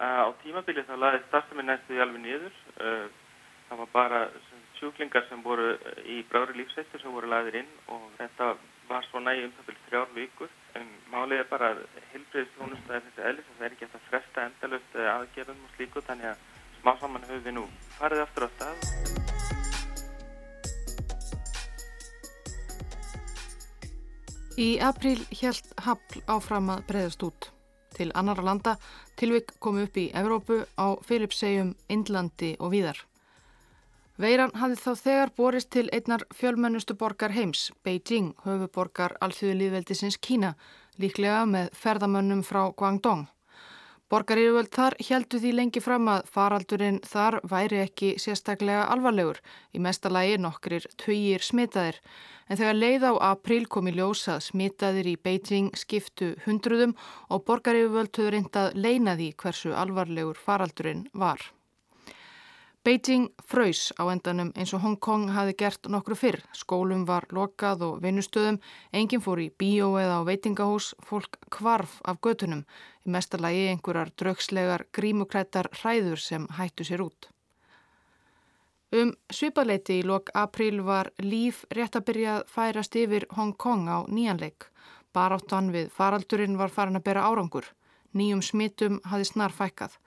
Á 0.00 0.32
tímabili 0.40 0.84
þá 0.88 0.94
laði 0.96 1.20
starfsemi 1.26 1.66
næstu 1.68 1.98
í 1.98 2.00
alveg 2.00 2.22
niður. 2.22 2.54
Eh, 2.80 3.04
það 3.68 3.82
var 3.82 3.90
bara 3.92 4.22
sjúklingar 4.78 5.26
sem 5.28 5.42
voru 5.44 5.74
eh, 5.74 6.00
í 6.16 6.22
brári 6.30 6.56
lífsættur 6.56 7.02
sem 7.02 7.12
voru 7.12 7.28
laðir 7.28 7.60
inn 7.60 7.72
og 7.92 8.08
þetta 8.16 8.54
var 8.88 9.04
svona 9.10 9.36
í 9.36 9.44
umtafil 9.44 9.76
þrjár 9.90 10.14
vikur. 10.16 10.54
En 10.80 10.88
málið 11.12 11.42
er 11.42 11.50
bara 11.52 11.74
að 11.74 11.82
helbreyðstjónustæði 12.14 13.02
þessi 13.10 13.26
eðlis 13.28 13.50
að 13.50 13.58
það 13.58 13.66
er 13.68 13.76
ekki 13.76 13.88
eftir 13.90 14.00
að 14.00 14.08
fresta 14.14 14.46
endalust 14.48 15.02
aðgerðum 15.18 15.66
og 15.66 15.76
slíku 15.76 16.06
þannig 16.08 16.32
að 16.32 16.46
smá 16.78 16.94
saman 17.02 17.28
höfum 17.28 17.44
við 17.50 17.60
nú 17.60 17.66
farið 17.98 18.24
aftur 18.24 18.48
á 18.48 18.50
stað. 18.56 19.37
Í 24.58 24.80
april 24.82 25.20
helt 25.38 25.68
Hafl 25.86 26.24
áfram 26.26 26.72
að 26.72 26.80
breyðast 26.88 27.20
út. 27.22 27.46
Til 27.94 28.08
annara 28.18 28.42
landa 28.42 28.72
tilvik 29.20 29.52
komu 29.62 29.84
upp 29.86 30.00
í 30.02 30.08
Evrópu 30.18 30.56
á 30.74 30.98
Filipsegjum, 31.06 31.76
Indlandi 31.86 32.56
og 32.58 32.72
víðar. 32.72 32.98
Veiran 34.18 34.50
hafði 34.58 34.80
þá 34.82 35.04
þegar 35.04 35.32
borist 35.38 35.70
til 35.70 35.86
einnar 35.94 36.26
fjölmennustu 36.34 36.98
borgar 36.98 37.36
heims, 37.38 37.68
Beijing, 37.86 38.32
höfuborgar 38.42 39.14
alþjóðu 39.22 39.60
líðveldisins 39.60 40.18
Kína, 40.18 40.56
líklega 40.98 41.44
með 41.46 41.70
ferðamönnum 41.78 42.42
frá 42.42 42.64
Guangdong. 42.74 43.28
Borgaríðuvöld 44.08 44.70
þar 44.72 44.94
heldu 45.04 45.38
því 45.42 45.50
lengi 45.52 45.80
fram 45.84 46.06
að 46.08 46.28
faraldurinn 46.32 47.00
þar 47.04 47.34
væri 47.44 47.82
ekki 47.82 48.14
sérstaklega 48.16 48.86
alvarlegur, 48.94 49.42
í 49.76 49.82
mesta 49.84 50.08
lægi 50.08 50.38
nokkrir 50.40 50.86
töyir 50.96 51.44
smitaðir, 51.44 51.98
en 52.48 52.56
þegar 52.56 52.78
leið 52.78 53.04
á 53.04 53.12
april 53.34 53.66
kom 53.68 53.92
í 53.92 53.94
ljósa 53.98 54.38
smitaðir 54.40 55.12
í 55.12 55.18
Beijing 55.20 55.76
skiptu 55.76 56.30
hundruðum 56.46 56.96
og 57.28 57.44
borgaríðuvöld 57.44 58.16
höfðu 58.16 58.32
reyndað 58.32 58.80
leina 58.80 59.18
því 59.20 59.28
hversu 59.44 59.76
alvarlegur 59.76 60.40
faraldurinn 60.40 61.04
var. 61.12 61.44
Beijing 62.84 63.28
fröys 63.44 63.92
á 64.00 64.06
endanum 64.12 64.52
eins 64.54 64.72
og 64.72 64.80
Hong 64.80 64.98
Kong 65.02 65.28
hafi 65.34 65.54
gert 65.58 65.88
nokkru 65.90 66.14
fyrr. 66.16 66.38
Skólum 66.54 67.02
var 67.08 67.26
lokað 67.34 67.82
og 67.86 67.96
vinnustöðum, 68.04 68.60
enginn 68.92 69.24
fór 69.24 69.42
í 69.42 69.48
bíó 69.50 69.90
eða 70.00 70.20
á 70.22 70.28
veitingahús, 70.28 70.94
fólk 71.04 71.40
kvarf 71.50 71.98
af 72.04 72.20
götunum, 72.22 72.62
í 73.04 73.10
mestalagi 73.10 73.66
einhverjar 73.72 74.14
draugslegar 74.16 74.86
grímukrættar 74.94 75.68
hræður 75.80 76.22
sem 76.22 76.46
hættu 76.60 76.86
sér 76.86 77.02
út. 77.04 77.28
Um 78.88 79.10
svipaleiti 79.28 79.98
í 80.00 80.04
lok 80.06 80.30
april 80.32 80.80
var 80.80 81.10
líf 81.20 81.64
rétt 81.76 81.98
að 81.98 82.06
byrja 82.08 82.36
að 82.38 82.46
færast 82.54 82.94
yfir 82.96 83.26
Hong 83.36 83.52
Kong 83.52 83.84
á 83.90 84.06
nýjanleik. 84.08 84.70
Baráttan 85.12 85.68
við 85.74 85.90
faraldurinn 85.92 86.56
var 86.56 86.72
farin 86.72 86.96
að 86.96 87.04
bera 87.10 87.26
árangur. 87.28 87.66
Nýjum 88.14 88.40
smittum 88.40 89.02
hafi 89.04 89.26
snar 89.28 89.52
fækkað. 89.52 89.98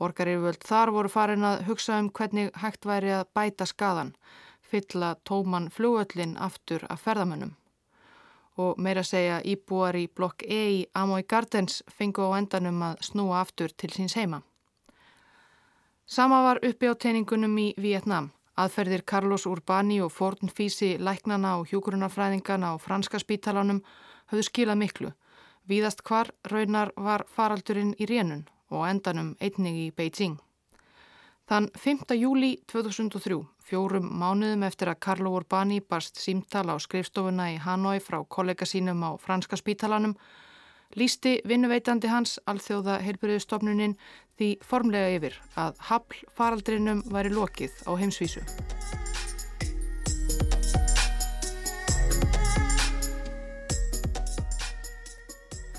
Borgarirvöld 0.00 0.62
þar 0.64 0.90
voru 0.96 1.10
farin 1.12 1.44
að 1.44 1.66
hugsa 1.66 1.98
um 2.00 2.06
hvernig 2.16 2.54
hægt 2.62 2.86
væri 2.88 3.10
að 3.12 3.26
bæta 3.36 3.66
skadan, 3.68 4.14
fylla 4.64 5.10
tóman 5.28 5.66
flugöllin 5.74 6.38
aftur 6.40 6.86
af 6.88 7.02
ferðamönnum. 7.04 7.50
Og 8.56 8.78
meira 8.80 9.02
segja 9.04 9.42
íbúar 9.44 9.98
í 10.00 10.06
blokk 10.08 10.44
E 10.46 10.60
í 10.72 10.78
Amoy 10.96 11.26
Gardens 11.28 11.82
fengu 11.98 12.24
á 12.24 12.32
endanum 12.38 12.80
að 12.86 13.02
snúa 13.04 13.42
aftur 13.44 13.74
til 13.76 13.90
síns 13.92 14.16
heima. 14.16 14.40
Sama 16.06 16.40
var 16.46 16.60
uppi 16.64 16.88
á 16.88 16.96
teiningunum 16.96 17.58
í 17.60 17.66
Vietnam. 17.76 18.30
Aðferðir 18.56 19.04
Carlos 19.06 19.44
Urbani 19.46 20.00
og 20.00 20.12
Fordn 20.12 20.48
Físi 20.48 20.96
læknana 20.98 21.58
og 21.60 21.68
hjúgrunarfræðingana 21.68 22.72
á 22.72 22.76
franska 22.80 23.20
spítalanum 23.20 23.84
höfðu 24.32 24.48
skilað 24.48 24.80
miklu. 24.80 25.12
Víðast 25.68 26.02
hvar 26.08 26.32
raunar 26.50 26.92
var 26.96 27.26
faraldurinn 27.28 27.92
í 28.00 28.08
rénun 28.08 28.48
og 28.70 28.86
endanum 28.88 29.34
einnig 29.40 29.76
í 29.84 29.90
Beijing. 29.94 30.38
Þann 31.50 31.66
5. 31.74 32.14
júli 32.14 32.52
2003, 32.70 33.40
fjórum 33.66 34.06
mánuðum 34.20 34.62
eftir 34.68 34.90
að 34.92 35.00
Carlo 35.02 35.32
Urbani 35.34 35.80
barst 35.82 36.20
símtala 36.22 36.74
á 36.74 36.78
skrifstofuna 36.78 37.48
í 37.54 37.58
Hanoi 37.64 37.98
frá 37.98 38.20
kollega 38.22 38.66
sínum 38.66 39.02
á 39.02 39.18
franska 39.18 39.58
spítalanum, 39.58 40.14
lísti 40.94 41.40
vinnuveitandi 41.46 42.10
hans 42.10 42.38
alþjóða 42.46 43.00
heilbyrjuðstofnunin 43.02 43.96
því 44.38 44.52
formlega 44.62 45.10
yfir 45.18 45.40
að 45.58 45.82
hafl 45.90 46.22
faraldrinum 46.38 47.02
væri 47.10 47.34
lokið 47.34 47.82
á 47.90 47.92
heimsvísu. 47.98 48.46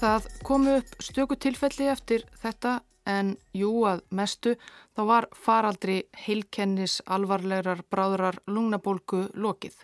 Það 0.01 0.23
komu 0.41 0.71
upp 0.79 0.95
stöku 0.97 1.35
tilfelli 1.37 1.85
eftir 1.91 2.23
þetta 2.41 2.79
en 3.05 3.35
jú 3.53 3.83
að 3.85 3.99
mestu 4.09 4.55
þá 4.97 5.01
var 5.05 5.27
faraldri 5.37 5.97
heilkennis 6.23 6.95
alvarlegar 7.05 7.83
bráðrar 7.93 8.39
lungnabólgu 8.49 9.27
lokið. 9.37 9.75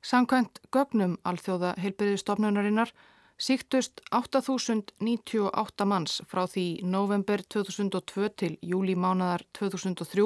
Samkvæmt 0.00 0.62
gögnum 0.72 1.18
alþjóða 1.28 1.74
heilbyrðistofnunarinnar 1.76 2.94
síktust 3.36 4.00
8.098 4.16 5.88
manns 5.92 6.22
frá 6.30 6.46
því 6.48 6.66
november 6.88 7.44
2002 7.52 8.30
til 8.32 8.56
júli 8.62 8.94
mánadar 8.96 9.44
2003 9.58 10.24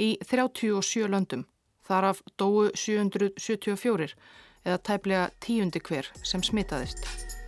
í 0.00 0.14
37 0.24 1.10
löndum. 1.12 1.44
Þar 1.84 2.08
af 2.14 2.24
dóu 2.40 2.70
774 2.72 4.16
eða 4.64 4.80
tæplega 4.80 5.28
tíundi 5.44 5.84
hver 5.84 6.08
sem 6.24 6.40
smitaðist. 6.40 7.39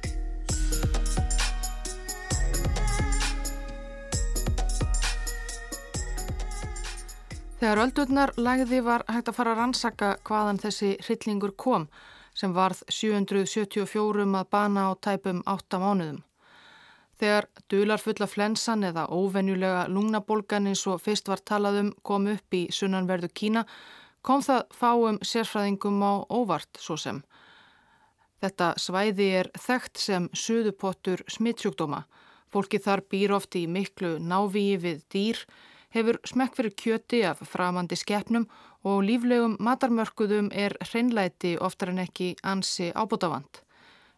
Þegar 7.63 7.79
öldurnar 7.79 8.31
lagði 8.43 8.81
var 8.83 9.05
hægt 9.07 9.29
að 9.31 9.37
fara 9.37 9.53
að 9.53 9.59
rannsaka 9.61 10.07
hvaðan 10.27 10.57
þessi 10.59 10.89
hryllingur 11.05 11.53
kom 11.55 11.85
sem 12.35 12.51
varð 12.57 12.81
774 12.91 14.25
að 14.41 14.49
bana 14.51 14.89
á 14.91 14.99
tæpum 14.99 15.45
8 15.47 15.79
mánuðum. 15.79 16.19
Þegar 17.23 17.47
dularfulla 17.71 18.27
flensan 18.27 18.83
eða 18.91 19.07
óvenjulega 19.15 19.87
lungnabolgan 19.95 20.67
eins 20.73 20.83
og 20.91 20.99
fyrst 21.07 21.31
var 21.31 21.47
talað 21.47 21.81
um 21.85 21.95
kom 22.03 22.27
upp 22.35 22.59
í 22.59 22.65
sunnanverðu 22.75 23.31
Kína 23.31 23.67
kom 24.27 24.43
það 24.43 24.67
fáum 24.75 25.23
sérfræðingum 25.23 26.03
á 26.03 26.13
óvart 26.35 26.83
svo 26.83 26.99
sem. 26.99 27.23
Þetta 28.43 28.75
svæði 28.75 29.35
er 29.39 29.55
þekkt 29.55 30.03
sem 30.03 30.33
suðupottur 30.35 31.23
smittsjúkdóma. 31.31 32.09
Fólki 32.51 32.83
þar 32.83 33.07
býr 33.07 33.39
oft 33.39 33.55
í 33.55 33.69
miklu 33.71 34.17
návíi 34.19 34.81
við 34.83 35.07
dýr 35.15 35.47
hefur 35.95 36.19
smekk 36.27 36.57
fyrir 36.59 36.75
kjöti 36.77 37.23
af 37.29 37.43
framandi 37.49 37.97
skeppnum 37.99 38.49
og 38.85 39.03
líflegum 39.07 39.59
matarmörkuðum 39.63 40.51
er 40.53 40.75
hreinlæti 40.83 41.57
oftar 41.61 41.93
en 41.93 42.03
ekki 42.03 42.35
ansi 42.43 42.91
ábútafand. 42.93 43.63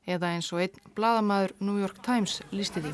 Eða 0.07 0.35
eins 0.37 0.53
og 0.53 0.61
einn 0.64 0.93
bladamæður 0.97 1.57
New 1.61 1.81
York 1.81 2.01
Times 2.05 2.41
lísti 2.53 2.85
því. 2.85 2.93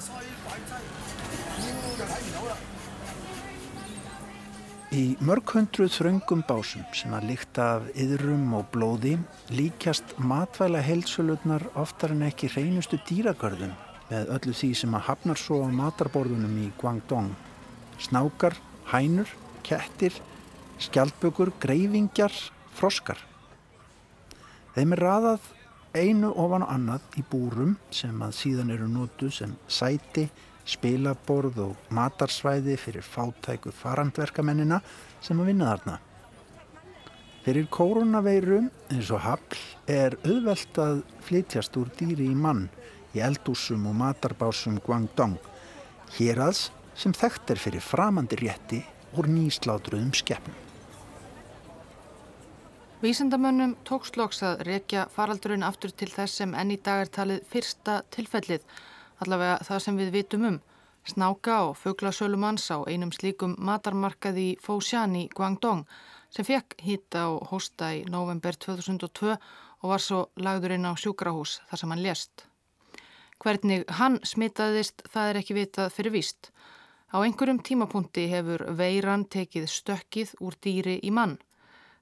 Í 4.90 5.02
mörg 5.22 5.52
hundruð 5.54 5.92
þröngum 5.94 6.40
básum 6.48 6.82
sem 6.98 7.12
að 7.14 7.28
líkta 7.28 7.66
af 7.76 7.84
yðrum 7.94 8.56
og 8.58 8.72
blóði 8.74 9.12
líkjast 9.54 10.16
matvæla 10.18 10.80
heilsulutnar 10.82 11.62
oftar 11.78 12.10
en 12.16 12.24
ekki 12.26 12.50
hreinustu 12.50 12.98
dýragörðum 13.06 13.76
með 14.08 14.32
öllu 14.34 14.54
því 14.56 14.72
sem 14.80 14.96
að 14.98 15.06
hafnar 15.06 15.38
svo 15.38 15.60
á 15.62 15.68
matarborðunum 15.70 16.56
í 16.64 16.66
Guangdong. 16.80 17.30
Snákar, 18.02 18.56
hænur, 18.90 19.28
kettir, 19.66 20.14
skjaldbökur, 20.80 21.52
greiðingjar, 21.62 22.34
froskar. 22.74 23.18
Þeim 24.74 24.94
er 24.96 25.02
raðað 25.04 25.48
einu 25.94 26.30
ofan 26.38 26.64
og 26.64 26.70
annað 26.70 27.18
í 27.18 27.24
búrum 27.26 27.74
sem 27.94 28.22
að 28.22 28.36
síðan 28.38 28.70
eru 28.74 28.86
nótu 28.90 29.30
sem 29.34 29.56
sæti, 29.66 30.28
spilaborð 30.70 31.58
og 31.64 31.90
matarsvæði 31.94 32.76
fyrir 32.78 33.06
fátæku 33.06 33.72
farandverkamennina 33.74 34.78
sem 35.24 35.40
að 35.40 35.50
vinna 35.50 35.72
þarna. 35.72 35.96
Fyrir 37.40 37.66
koronaveiru 37.72 38.60
eins 38.92 39.10
og 39.10 39.24
hafl 39.24 39.62
er 39.90 40.18
auðvelt 40.22 40.78
að 40.78 41.00
flytjast 41.26 41.78
úr 41.80 41.88
dýri 41.98 42.28
í 42.30 42.36
mann 42.36 42.68
í 43.16 43.22
eldúsum 43.24 43.88
og 43.90 43.96
matarbásum 43.98 44.78
Guangdong. 44.84 45.38
Hér 46.18 46.44
aðs 46.46 46.68
sem 47.00 47.14
þekkt 47.16 47.54
er 47.54 47.60
fyrir 47.62 47.84
framandi 47.84 48.36
rétti 48.42 48.82
úr 49.16 49.28
nýslátruðum 49.30 50.12
skeppnum. 50.12 50.56
Vísendamönnum 53.00 53.78
tókst 53.88 54.18
loks 54.20 54.42
að 54.44 54.60
rekja 54.68 55.06
faraldurinn 55.14 55.64
aftur 55.64 55.94
til 55.96 56.10
þess 56.12 56.42
sem 56.42 56.50
enn 56.52 56.74
í 56.74 56.76
dag 56.84 57.06
er 57.06 57.12
talið 57.14 57.46
fyrsta 57.48 58.02
tilfellið, 58.12 58.66
allavega 59.24 59.54
það 59.64 59.80
sem 59.86 60.00
við 60.02 60.10
vitum 60.18 60.44
um, 60.50 60.58
snáka 61.08 61.62
og 61.70 61.78
föglasölumanns 61.80 62.68
á 62.68 62.84
einum 62.84 63.12
slíkum 63.16 63.56
matarmarkaði 63.56 64.44
í 64.50 64.58
Foshan 64.60 65.16
í 65.16 65.24
Guangdong 65.32 65.86
sem 66.28 66.44
fekk 66.44 66.76
hýtta 66.84 67.24
og 67.32 67.48
hósta 67.54 67.94
í 67.96 68.04
november 68.04 68.52
2002 68.52 69.32
og 69.32 69.88
var 69.88 70.04
svo 70.04 70.26
lagður 70.36 70.76
inn 70.76 70.84
á 70.84 70.92
sjúkrahús 70.92 71.62
þar 71.70 71.80
sem 71.80 71.94
hann 71.94 72.04
lést. 72.04 72.44
Hvernig 73.40 73.88
hann 73.96 74.20
smitaðist 74.20 75.06
það 75.08 75.30
er 75.30 75.40
ekki 75.40 75.56
vitað 75.56 75.94
fyrir 75.96 76.12
víst. 76.18 76.50
Á 77.10 77.18
einhverjum 77.26 77.58
tímapunkti 77.66 78.28
hefur 78.30 78.62
veiran 78.78 79.24
tekið 79.34 79.64
stökkið 79.66 80.34
úr 80.46 80.54
dýri 80.62 80.92
í 81.02 81.10
mann. 81.10 81.32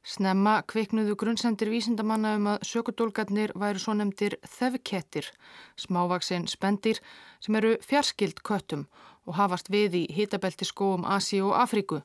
Snemma 0.04 0.58
kveiknuðu 0.68 1.14
grunnsendir 1.22 1.70
vísindamanna 1.72 2.34
um 2.36 2.50
að 2.52 2.66
sökudólgarnir 2.68 3.54
væru 3.62 3.80
svo 3.80 3.94
nefndir 3.96 4.36
þefkettir, 4.58 5.30
smávaksinn 5.80 6.44
spendir 6.52 7.00
sem 7.40 7.56
eru 7.56 7.72
fjarskild 7.88 8.44
köttum 8.44 8.84
og 9.24 9.38
hafast 9.40 9.72
við 9.72 9.96
í 10.02 10.04
hitabelti 10.18 10.68
skóum 10.68 11.08
Asi 11.16 11.40
og 11.40 11.56
Afríku. 11.56 12.02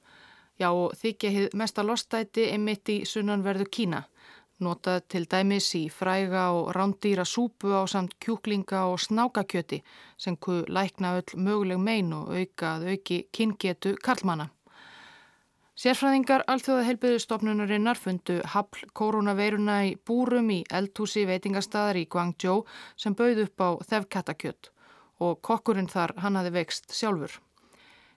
Já 0.55 0.71
og 0.71 0.95
þykja 0.95 1.35
hið 1.35 1.59
mesta 1.59 1.83
lostæti 1.83 2.47
einmitt 2.55 2.87
í 2.87 3.01
sunnanverðu 3.09 3.67
Kína 3.67 4.05
notað 4.59 5.05
til 5.09 5.25
dæmis 5.31 5.69
í 5.75 5.83
fræga 5.89 6.49
og 6.53 6.73
rándýra 6.77 7.25
súpu 7.25 7.73
á 7.73 7.83
samt 7.89 8.17
kjúklinga 8.19 8.85
og 8.91 8.99
snákakjöti 8.99 9.81
sem 10.17 10.35
kuð 10.37 10.65
lækna 10.67 11.15
öll 11.19 11.37
möguleg 11.45 11.79
mein 11.79 12.13
og 12.13 12.29
auka 12.35 12.75
að 12.77 12.89
auki 12.93 13.17
kynngetu 13.31 13.95
karlmanna. 14.03 14.49
Sérfræðingar 15.73 16.43
alþjóða 16.47 16.83
helbiðustofnunarinnar 16.85 17.97
fundu 17.97 18.41
hafl 18.45 18.83
koronaveiruna 18.93 19.77
í 19.87 19.95
búrum 20.05 20.51
í 20.53 20.59
eldhúsi 20.69 21.25
veitingastadar 21.25 21.97
í 21.97 22.05
Guangzhou 22.05 22.59
sem 22.95 23.15
bauð 23.17 23.41
upp 23.47 23.63
á 23.65 23.69
þefkattakjött 23.89 24.69
og 25.19 25.41
kokkurinn 25.41 25.89
þar 25.89 26.13
hann 26.21 26.37
hafi 26.37 26.53
vext 26.53 26.93
sjálfur. 26.93 27.39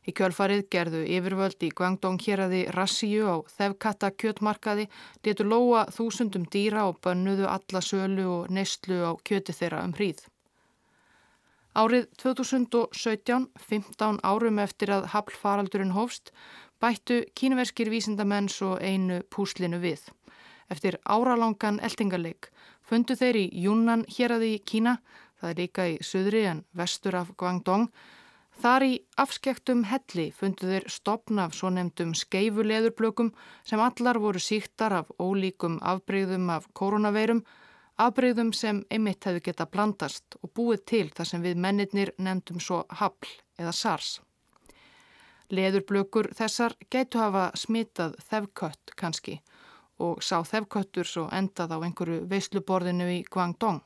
Í 0.06 0.12
kjölfarið 0.14 0.68
gerðu 0.70 1.00
yfirvöld 1.16 1.64
í 1.66 1.72
Guangdong 1.74 2.20
hér 2.22 2.44
aði 2.44 2.60
rassíu 2.70 3.26
á 3.26 3.36
þefkatta 3.56 4.12
kjötmarkaði, 4.14 4.86
letu 5.26 5.42
lóa 5.42 5.82
þúsundum 5.90 6.44
dýra 6.46 6.84
og 6.86 7.00
bönnuðu 7.02 7.48
alla 7.50 7.82
sölu 7.82 8.26
og 8.36 8.52
neistlu 8.54 9.02
á 9.02 9.12
kjöti 9.26 9.54
þeirra 9.56 9.82
um 9.82 9.94
hríð. 9.98 10.22
Árið 11.76 12.06
2017, 12.22 13.50
15 13.68 14.22
árum 14.24 14.62
eftir 14.62 14.94
að 14.94 15.10
haflfaraldurinn 15.12 15.92
hófst, 15.92 16.30
bættu 16.80 17.24
kínuverskir 17.34 17.90
vísindamenn 17.90 18.48
svo 18.48 18.76
einu 18.78 19.18
púslinu 19.28 19.82
við. 19.82 20.06
Eftir 20.70 20.96
áralangan 21.04 21.82
eldingarleik 21.84 22.48
fundu 22.86 23.18
þeir 23.18 23.40
í 23.42 23.46
Júnan 23.66 24.06
hér 24.08 24.38
aði 24.38 24.54
í 24.54 24.62
Kína, 24.62 24.96
það 25.40 25.50
er 25.50 25.60
líka 25.60 25.88
í 25.90 25.98
söðri 26.00 26.46
en 26.46 26.62
vestur 26.78 27.18
af 27.18 27.34
Guangdong, 27.36 27.90
Þar 28.56 28.84
í 28.86 28.92
afskektum 29.20 29.82
helli 29.84 30.30
fundu 30.32 30.68
þeir 30.70 30.86
stopna 30.88 31.44
af 31.46 31.54
svo 31.58 31.68
nefndum 31.70 32.14
skeifuleðurblökum 32.16 33.30
sem 33.68 33.82
allar 33.84 34.16
voru 34.22 34.40
síktar 34.40 34.94
af 34.96 35.10
ólíkum 35.20 35.76
afbreyðum 35.84 36.48
af 36.54 36.70
koronaveirum, 36.72 37.42
afbreyðum 38.00 38.54
sem 38.56 38.80
einmitt 38.90 39.28
hefðu 39.28 39.42
geta 39.50 39.66
blandast 39.68 40.38
og 40.40 40.54
búið 40.56 40.84
til 40.92 41.04
þar 41.12 41.30
sem 41.32 41.44
við 41.44 41.60
mennirnir 41.66 42.14
nefndum 42.16 42.60
svo 42.60 42.84
hafl 42.88 43.34
eða 43.60 43.74
sars. 43.76 44.20
Leðurblökur 45.52 46.32
þessar 46.34 46.74
gætu 46.90 47.20
hafa 47.20 47.50
smitað 47.54 48.16
þefkött 48.30 48.96
kannski 48.96 49.36
og 50.02 50.24
sá 50.24 50.40
þefköttur 50.44 51.08
svo 51.08 51.28
endað 51.32 51.76
á 51.76 51.78
einhverju 51.84 52.24
veisluborðinu 52.32 53.06
í 53.20 53.20
Guangdong. 53.30 53.84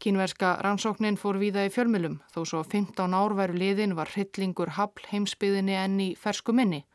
Kínverska 0.00 0.54
rannsóknin 0.64 1.18
fór 1.20 1.36
víða 1.36 1.66
í 1.68 1.70
fjölmjölum 1.74 2.14
þó 2.32 2.40
svo 2.48 2.62
15 2.64 3.12
ár 3.12 3.34
væru 3.36 3.58
liðin 3.60 3.92
var 3.98 4.08
hryllingur 4.14 4.72
hafl 4.78 5.04
heimsbyðinni 5.10 5.76
enn 5.76 6.00
í 6.00 6.08
fersku 6.16 6.54
minni. 6.56 6.86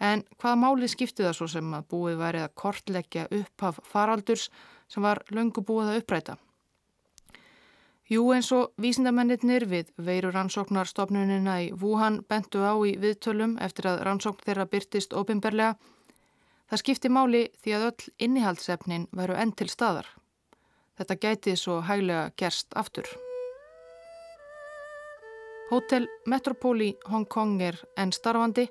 En 0.00 0.24
hvað 0.40 0.56
máli 0.62 0.88
skipti 0.88 1.26
það 1.26 1.36
svo 1.36 1.50
sem 1.52 1.76
að 1.76 1.86
búið 1.92 2.18
væri 2.22 2.42
að 2.44 2.56
kortleggja 2.62 3.28
upphaf 3.40 3.82
faraldurs 3.84 4.48
sem 4.88 5.04
var 5.04 5.20
löngu 5.28 5.60
búið 5.60 5.92
að 5.92 6.00
uppræta? 6.00 6.38
Jú 8.08 8.28
eins 8.32 8.48
og 8.54 8.72
vísindamennir 8.80 9.66
við 9.68 9.88
veiru 9.98 10.30
rannsóknarstofnunina 10.32 11.60
í 11.64 11.72
Wuhan 11.74 12.20
bentu 12.28 12.62
á 12.62 12.72
í 12.80 12.96
viðtölum 13.02 13.58
eftir 13.58 13.90
að 13.90 14.04
rannsókn 14.08 14.44
þeirra 14.46 14.70
byrtist 14.70 15.12
ofinberlega. 15.12 15.74
Það 16.70 16.82
skipti 16.82 17.10
máli 17.10 17.48
því 17.60 17.74
að 17.76 17.90
öll 17.90 18.12
innihaldsefnin 18.24 19.08
veru 19.12 19.34
enn 19.34 19.52
til 19.52 19.68
staðar. 19.68 20.06
Þetta 20.96 21.18
gæti 21.20 21.56
svo 21.56 21.80
hæglega 21.84 22.30
gerst 22.36 22.72
aftur. 22.74 23.08
Hotel 25.70 26.06
Metropol 26.26 26.82
í 26.82 26.90
Hong 27.10 27.26
Kong 27.28 27.60
er 27.62 27.78
enn 27.98 28.14
starfandi. 28.14 28.68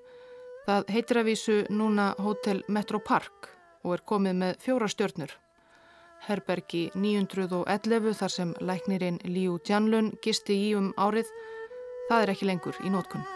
Það 0.65 0.91
heitir 0.95 1.21
að 1.21 1.29
vísu 1.29 1.57
núna 1.69 2.13
Hotel 2.17 2.63
Metropark 2.67 3.51
og 3.85 3.97
er 3.97 4.05
komið 4.09 4.39
með 4.41 4.61
fjóra 4.65 4.87
stjörnur 4.89 5.35
herbergi 6.27 6.89
911 6.95 8.17
þar 8.19 8.35
sem 8.37 8.53
læknirinn 8.61 9.21
Liu 9.29 9.59
Jianlun 9.67 10.13
gisti 10.25 10.57
í 10.69 10.73
um 10.79 10.91
árið. 10.97 11.31
Það 12.09 12.21
er 12.21 12.35
ekki 12.35 12.51
lengur 12.51 12.85
í 12.85 12.93
nótkunn. 12.93 13.34